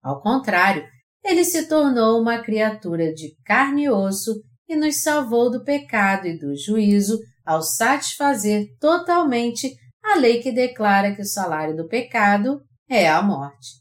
Ao 0.02 0.22
contrário, 0.22 0.88
ele 1.22 1.44
se 1.44 1.68
tornou 1.68 2.22
uma 2.22 2.38
criatura 2.38 3.12
de 3.12 3.36
carne 3.44 3.84
e 3.84 3.90
osso 3.90 4.40
e 4.66 4.74
nos 4.74 5.02
salvou 5.02 5.50
do 5.50 5.62
pecado 5.62 6.26
e 6.26 6.38
do 6.38 6.56
juízo 6.56 7.18
ao 7.44 7.60
satisfazer 7.60 8.68
totalmente 8.80 9.76
a 10.02 10.16
lei 10.16 10.40
que 10.40 10.50
declara 10.50 11.14
que 11.14 11.20
o 11.20 11.26
salário 11.26 11.76
do 11.76 11.86
pecado 11.86 12.66
é 12.88 13.08
a 13.08 13.20
morte. 13.22 13.78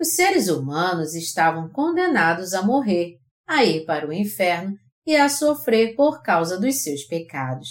Os 0.00 0.14
seres 0.14 0.48
humanos 0.48 1.14
estavam 1.14 1.68
condenados 1.70 2.54
a 2.54 2.62
morrer, 2.62 3.18
a 3.46 3.64
ir 3.64 3.84
para 3.84 4.08
o 4.08 4.12
inferno 4.12 4.76
e 5.06 5.16
a 5.16 5.28
sofrer 5.28 5.94
por 5.94 6.22
causa 6.22 6.58
dos 6.58 6.82
seus 6.82 7.04
pecados. 7.04 7.68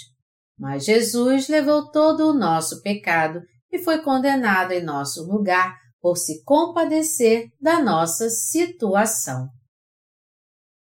Mas 0.57 0.85
Jesus 0.85 1.47
levou 1.47 1.91
todo 1.91 2.29
o 2.29 2.33
nosso 2.33 2.81
pecado 2.81 3.41
e 3.71 3.79
foi 3.79 4.01
condenado 4.01 4.71
em 4.71 4.83
nosso 4.83 5.23
lugar 5.25 5.75
por 5.99 6.17
se 6.17 6.43
compadecer 6.43 7.49
da 7.59 7.81
nossa 7.81 8.29
situação. 8.29 9.49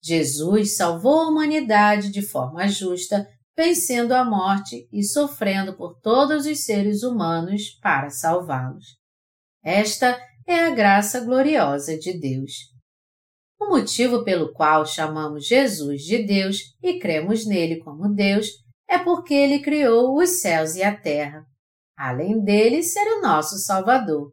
Jesus 0.03 0.77
salvou 0.77 1.21
a 1.21 1.29
humanidade 1.29 2.11
de 2.11 2.23
forma 2.23 2.69
justa, 2.69 3.27
vencendo 3.57 4.13
a 4.13 4.25
morte 4.25 4.89
e 4.93 5.03
sofrendo 5.03 5.77
por 5.77 5.99
todos 6.01 6.47
os 6.47 6.65
seres 6.65 7.03
humanos 7.03 7.71
para 7.83 8.11
salvá-los. 8.11 8.85
Esta 9.67 10.17
é 10.47 10.61
a 10.61 10.71
graça 10.71 11.19
gloriosa 11.19 11.99
de 11.99 12.17
Deus. 12.17 12.53
O 13.61 13.69
motivo 13.69 14.23
pelo 14.23 14.53
qual 14.53 14.87
chamamos 14.87 15.45
Jesus 15.45 16.03
de 16.03 16.23
Deus 16.23 16.59
e 16.81 17.01
cremos 17.01 17.45
nele 17.45 17.81
como 17.81 18.15
Deus 18.15 18.47
é 18.89 18.97
porque 18.97 19.35
ele 19.35 19.59
criou 19.59 20.17
os 20.17 20.41
céus 20.41 20.77
e 20.77 20.85
a 20.85 20.97
terra, 20.97 21.45
além 21.99 22.41
dele 22.45 22.81
ser 22.81 23.09
o 23.19 23.21
nosso 23.21 23.59
Salvador. 23.59 24.31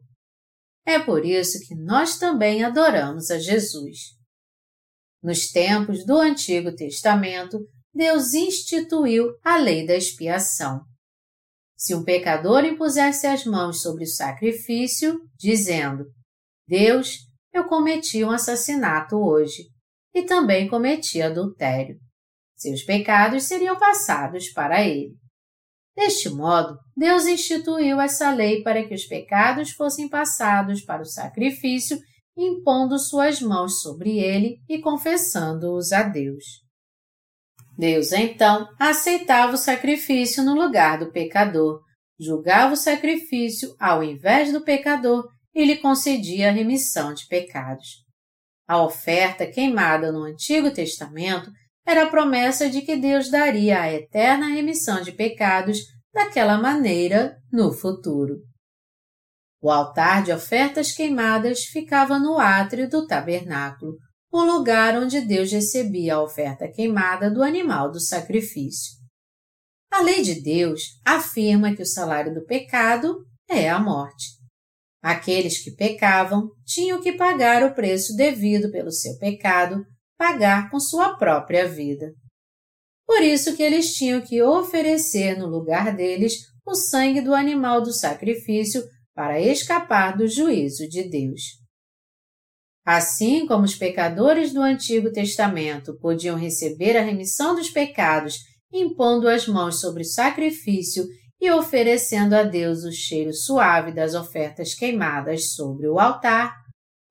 É 0.86 1.00
por 1.00 1.26
isso 1.26 1.58
que 1.66 1.74
nós 1.74 2.16
também 2.16 2.62
adoramos 2.62 3.28
a 3.28 3.38
Jesus. 3.40 4.14
Nos 5.20 5.50
tempos 5.50 6.06
do 6.06 6.16
Antigo 6.16 6.72
Testamento, 6.72 7.58
Deus 7.92 8.34
instituiu 8.34 9.36
a 9.42 9.56
lei 9.56 9.84
da 9.84 9.96
expiação. 9.96 10.84
Se 11.84 11.94
um 11.94 12.02
pecador 12.02 12.64
impusesse 12.64 13.26
as 13.26 13.44
mãos 13.44 13.82
sobre 13.82 14.04
o 14.04 14.06
sacrifício, 14.06 15.20
dizendo: 15.38 16.06
Deus, 16.66 17.18
eu 17.52 17.66
cometi 17.66 18.24
um 18.24 18.30
assassinato 18.30 19.16
hoje 19.16 19.64
e 20.14 20.22
também 20.22 20.66
cometi 20.66 21.20
adultério. 21.20 21.98
Seus 22.56 22.82
pecados 22.82 23.42
seriam 23.42 23.78
passados 23.78 24.48
para 24.48 24.82
ele. 24.82 25.14
Deste 25.94 26.30
modo, 26.30 26.78
Deus 26.96 27.26
instituiu 27.26 28.00
essa 28.00 28.30
lei 28.30 28.62
para 28.62 28.88
que 28.88 28.94
os 28.94 29.04
pecados 29.04 29.72
fossem 29.72 30.08
passados 30.08 30.82
para 30.82 31.02
o 31.02 31.06
sacrifício, 31.06 31.98
impondo 32.34 32.98
suas 32.98 33.42
mãos 33.42 33.82
sobre 33.82 34.18
ele 34.18 34.56
e 34.70 34.80
confessando-os 34.80 35.92
a 35.92 36.02
Deus. 36.02 36.63
Deus 37.76 38.12
então 38.12 38.68
aceitava 38.78 39.54
o 39.54 39.58
sacrifício 39.58 40.44
no 40.44 40.54
lugar 40.54 40.98
do 40.98 41.10
pecador, 41.10 41.80
julgava 42.18 42.74
o 42.74 42.76
sacrifício 42.76 43.74
ao 43.78 44.02
invés 44.02 44.52
do 44.52 44.62
pecador 44.62 45.28
e 45.54 45.64
lhe 45.64 45.76
concedia 45.76 46.48
a 46.48 46.52
remissão 46.52 47.12
de 47.12 47.26
pecados. 47.26 48.04
A 48.66 48.82
oferta 48.82 49.46
queimada 49.46 50.10
no 50.10 50.22
Antigo 50.22 50.70
Testamento 50.72 51.50
era 51.86 52.04
a 52.04 52.10
promessa 52.10 52.68
de 52.70 52.80
que 52.80 52.96
Deus 52.96 53.30
daria 53.30 53.82
a 53.82 53.92
eterna 53.92 54.48
remissão 54.48 55.02
de 55.02 55.12
pecados 55.12 55.78
daquela 56.12 56.56
maneira 56.56 57.36
no 57.52 57.72
futuro. 57.72 58.36
O 59.60 59.70
altar 59.70 60.22
de 60.22 60.32
ofertas 60.32 60.92
queimadas 60.92 61.64
ficava 61.64 62.18
no 62.18 62.38
átrio 62.38 62.88
do 62.88 63.06
tabernáculo, 63.06 63.96
o 64.36 64.42
lugar 64.42 65.00
onde 65.00 65.20
Deus 65.20 65.52
recebia 65.52 66.16
a 66.16 66.20
oferta 66.20 66.66
queimada 66.66 67.30
do 67.30 67.40
animal 67.40 67.92
do 67.92 68.00
sacrifício. 68.00 68.94
A 69.88 70.02
lei 70.02 70.22
de 70.22 70.42
Deus 70.42 70.80
afirma 71.04 71.72
que 71.72 71.82
o 71.82 71.86
salário 71.86 72.34
do 72.34 72.44
pecado 72.44 73.24
é 73.48 73.70
a 73.70 73.78
morte. 73.78 74.24
Aqueles 75.00 75.62
que 75.62 75.70
pecavam 75.70 76.50
tinham 76.66 77.00
que 77.00 77.12
pagar 77.12 77.62
o 77.62 77.76
preço 77.76 78.16
devido 78.16 78.72
pelo 78.72 78.90
seu 78.90 79.16
pecado, 79.18 79.84
pagar 80.18 80.68
com 80.68 80.80
sua 80.80 81.16
própria 81.16 81.68
vida. 81.68 82.12
Por 83.06 83.22
isso 83.22 83.54
que 83.54 83.62
eles 83.62 83.94
tinham 83.94 84.20
que 84.20 84.42
oferecer 84.42 85.38
no 85.38 85.46
lugar 85.46 85.94
deles 85.94 86.38
o 86.66 86.74
sangue 86.74 87.20
do 87.20 87.32
animal 87.32 87.82
do 87.82 87.92
sacrifício 87.92 88.82
para 89.14 89.40
escapar 89.40 90.16
do 90.16 90.26
juízo 90.26 90.88
de 90.88 91.08
Deus. 91.08 91.63
Assim 92.84 93.46
como 93.46 93.64
os 93.64 93.74
pecadores 93.74 94.52
do 94.52 94.60
Antigo 94.60 95.10
Testamento 95.10 95.98
podiam 95.98 96.36
receber 96.36 96.96
a 96.96 97.02
remissão 97.02 97.54
dos 97.54 97.70
pecados 97.70 98.38
impondo 98.72 99.28
as 99.28 99.46
mãos 99.46 99.80
sobre 99.80 100.02
o 100.02 100.06
sacrifício 100.06 101.06
e 101.40 101.50
oferecendo 101.50 102.34
a 102.34 102.42
Deus 102.42 102.84
o 102.84 102.92
cheiro 102.92 103.32
suave 103.32 103.92
das 103.92 104.14
ofertas 104.14 104.74
queimadas 104.74 105.52
sobre 105.54 105.86
o 105.86 105.98
altar, 105.98 106.54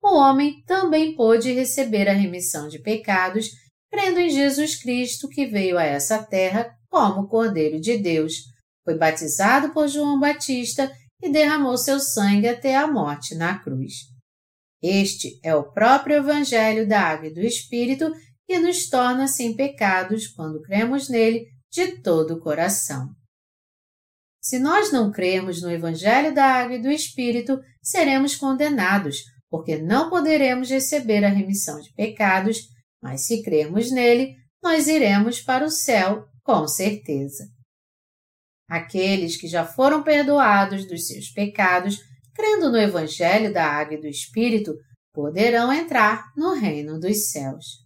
o 0.03 0.15
homem 0.15 0.62
também 0.65 1.15
pôde 1.15 1.53
receber 1.53 2.09
a 2.09 2.13
remissão 2.13 2.67
de 2.67 2.79
pecados 2.79 3.49
crendo 3.89 4.19
em 4.19 4.29
Jesus 4.29 4.75
Cristo 4.75 5.29
que 5.29 5.45
veio 5.45 5.77
a 5.77 5.83
essa 5.83 6.21
terra 6.21 6.69
como 6.89 7.27
Cordeiro 7.27 7.79
de 7.79 7.97
Deus, 7.97 8.33
foi 8.83 8.97
batizado 8.97 9.71
por 9.71 9.88
João 9.88 10.19
Batista 10.19 10.91
e 11.21 11.29
derramou 11.31 11.77
seu 11.77 11.99
sangue 11.99 12.47
até 12.47 12.75
a 12.75 12.86
morte 12.86 13.33
na 13.36 13.57
cruz. 13.57 14.12
Este 14.84 15.39
é 15.41 15.56
o 15.56 15.72
próprio 15.72 16.17
Evangelho 16.17 16.86
da 16.86 17.00
Água 17.00 17.28
e 17.28 17.34
do 17.34 17.39
Espírito 17.39 18.12
que 18.46 18.60
nos 18.60 18.89
torna 18.89 19.28
sem 19.30 19.56
pecados 19.56 20.28
quando 20.28 20.62
cremos 20.62 21.08
nele 21.08 21.48
de 21.72 22.02
todo 22.02 22.34
o 22.34 22.41
coração. 22.41 23.08
Se 24.41 24.60
nós 24.60 24.91
não 24.91 25.10
cremos 25.10 25.62
no 25.62 25.72
Evangelho 25.72 26.36
da 26.36 26.43
Água 26.43 26.76
e 26.76 26.82
do 26.82 26.91
Espírito, 26.91 27.58
seremos 27.82 28.36
condenados, 28.36 29.19
porque 29.50 29.78
não 29.78 30.10
poderemos 30.10 30.69
receber 30.69 31.24
a 31.24 31.30
remissão 31.30 31.80
de 31.80 31.93
pecados, 31.93 32.58
mas 33.02 33.26
se 33.26 33.41
cremos 33.41 33.89
nele, 33.89 34.36
nós 34.62 34.88
iremos 34.89 35.39
para 35.39 35.63
o 35.63 35.69
céu 35.69 36.26
com 36.43 36.67
certeza. 36.67 37.46
Aqueles 38.69 39.38
que 39.38 39.48
já 39.48 39.65
foram 39.65 40.04
perdoados 40.04 40.86
dos 40.86 41.08
seus 41.08 41.30
pecados, 41.30 42.00
crendo 42.34 42.72
no 42.72 42.78
Evangelho 42.78 43.54
da 43.54 43.65
Água 43.65 43.96
e 43.96 44.02
do 44.02 44.08
Espírito, 44.08 44.74
poderão 45.13 45.72
entrar 45.72 46.26
no 46.36 46.54
reino 46.54 47.00
dos 47.00 47.32
céus. 47.32 47.84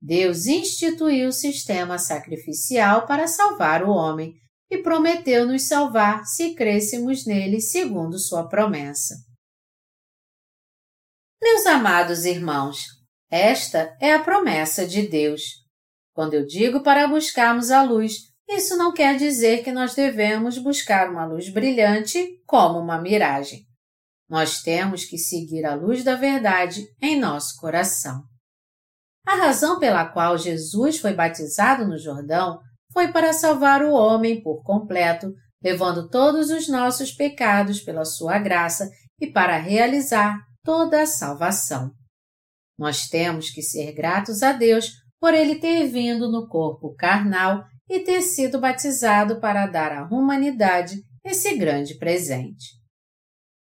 Deus 0.00 0.46
instituiu 0.46 1.28
o 1.28 1.32
sistema 1.32 1.98
sacrificial 1.98 3.06
para 3.06 3.26
salvar 3.26 3.82
o 3.82 3.90
homem 3.90 4.34
e 4.70 4.78
prometeu 4.78 5.46
nos 5.46 5.62
salvar 5.62 6.24
se 6.24 6.54
crêssemos 6.54 7.24
nele 7.24 7.60
segundo 7.60 8.18
sua 8.18 8.48
promessa. 8.48 9.14
Meus 11.40 11.66
amados 11.66 12.24
irmãos, 12.24 12.86
esta 13.30 13.96
é 14.00 14.12
a 14.12 14.22
promessa 14.22 14.86
de 14.86 15.06
Deus. 15.06 15.42
Quando 16.12 16.34
eu 16.34 16.46
digo 16.46 16.82
para 16.82 17.06
buscarmos 17.06 17.70
a 17.70 17.82
luz, 17.82 18.14
isso 18.48 18.76
não 18.76 18.92
quer 18.92 19.16
dizer 19.16 19.64
que 19.64 19.72
nós 19.72 19.94
devemos 19.94 20.58
buscar 20.58 21.10
uma 21.10 21.24
luz 21.24 21.48
brilhante 21.48 22.40
como 22.46 22.78
uma 22.78 23.00
miragem. 23.00 23.66
Nós 24.28 24.62
temos 24.62 25.04
que 25.04 25.18
seguir 25.18 25.64
a 25.64 25.74
luz 25.74 26.04
da 26.04 26.14
verdade 26.14 26.84
em 27.00 27.18
nosso 27.18 27.56
coração. 27.60 28.22
A 29.26 29.34
razão 29.34 29.78
pela 29.78 30.04
qual 30.08 30.38
Jesus 30.38 30.98
foi 30.98 31.12
batizado 31.12 31.86
no 31.86 31.98
Jordão 31.98 32.60
foi 32.92 33.08
para 33.08 33.32
salvar 33.32 33.82
o 33.82 33.92
homem 33.92 34.40
por 34.40 34.62
completo, 34.62 35.32
levando 35.62 36.08
todos 36.08 36.50
os 36.50 36.68
nossos 36.68 37.12
pecados 37.12 37.80
pela 37.80 38.04
sua 38.04 38.38
graça 38.38 38.88
e 39.20 39.26
para 39.26 39.58
realizar 39.58 40.38
toda 40.62 41.02
a 41.02 41.06
salvação. 41.06 41.90
Nós 42.78 43.08
temos 43.08 43.50
que 43.50 43.62
ser 43.62 43.92
gratos 43.92 44.42
a 44.42 44.52
Deus 44.52 44.92
por 45.20 45.34
ele 45.34 45.56
ter 45.56 45.86
vindo 45.88 46.30
no 46.30 46.46
corpo 46.46 46.94
carnal 46.94 47.64
e 47.88 48.00
ter 48.00 48.22
sido 48.22 48.60
batizado 48.60 49.40
para 49.40 49.66
dar 49.66 49.92
à 49.92 50.08
humanidade 50.08 50.96
esse 51.24 51.54
grande 51.56 51.96
presente. 51.96 52.76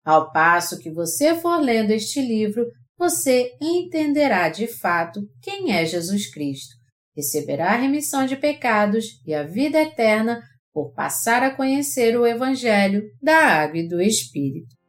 Ao 0.04 0.32
passo 0.32 0.78
que 0.78 0.90
você 0.90 1.34
for 1.34 1.58
lendo 1.60 1.90
este 1.90 2.20
livro, 2.20 2.66
você 2.98 3.50
entenderá 3.60 4.48
de 4.48 4.66
fato 4.66 5.20
quem 5.42 5.72
é 5.72 5.84
Jesus 5.84 6.30
Cristo, 6.30 6.74
receberá 7.16 7.72
a 7.72 7.76
remissão 7.76 8.26
de 8.26 8.36
pecados 8.36 9.06
e 9.26 9.34
a 9.34 9.42
vida 9.42 9.80
eterna 9.80 10.42
por 10.72 10.92
passar 10.92 11.42
a 11.42 11.54
conhecer 11.54 12.18
o 12.18 12.26
Evangelho 12.26 13.02
da 13.22 13.36
Água 13.36 13.78
e 13.78 13.88
do 13.88 14.00
Espírito. 14.00 14.79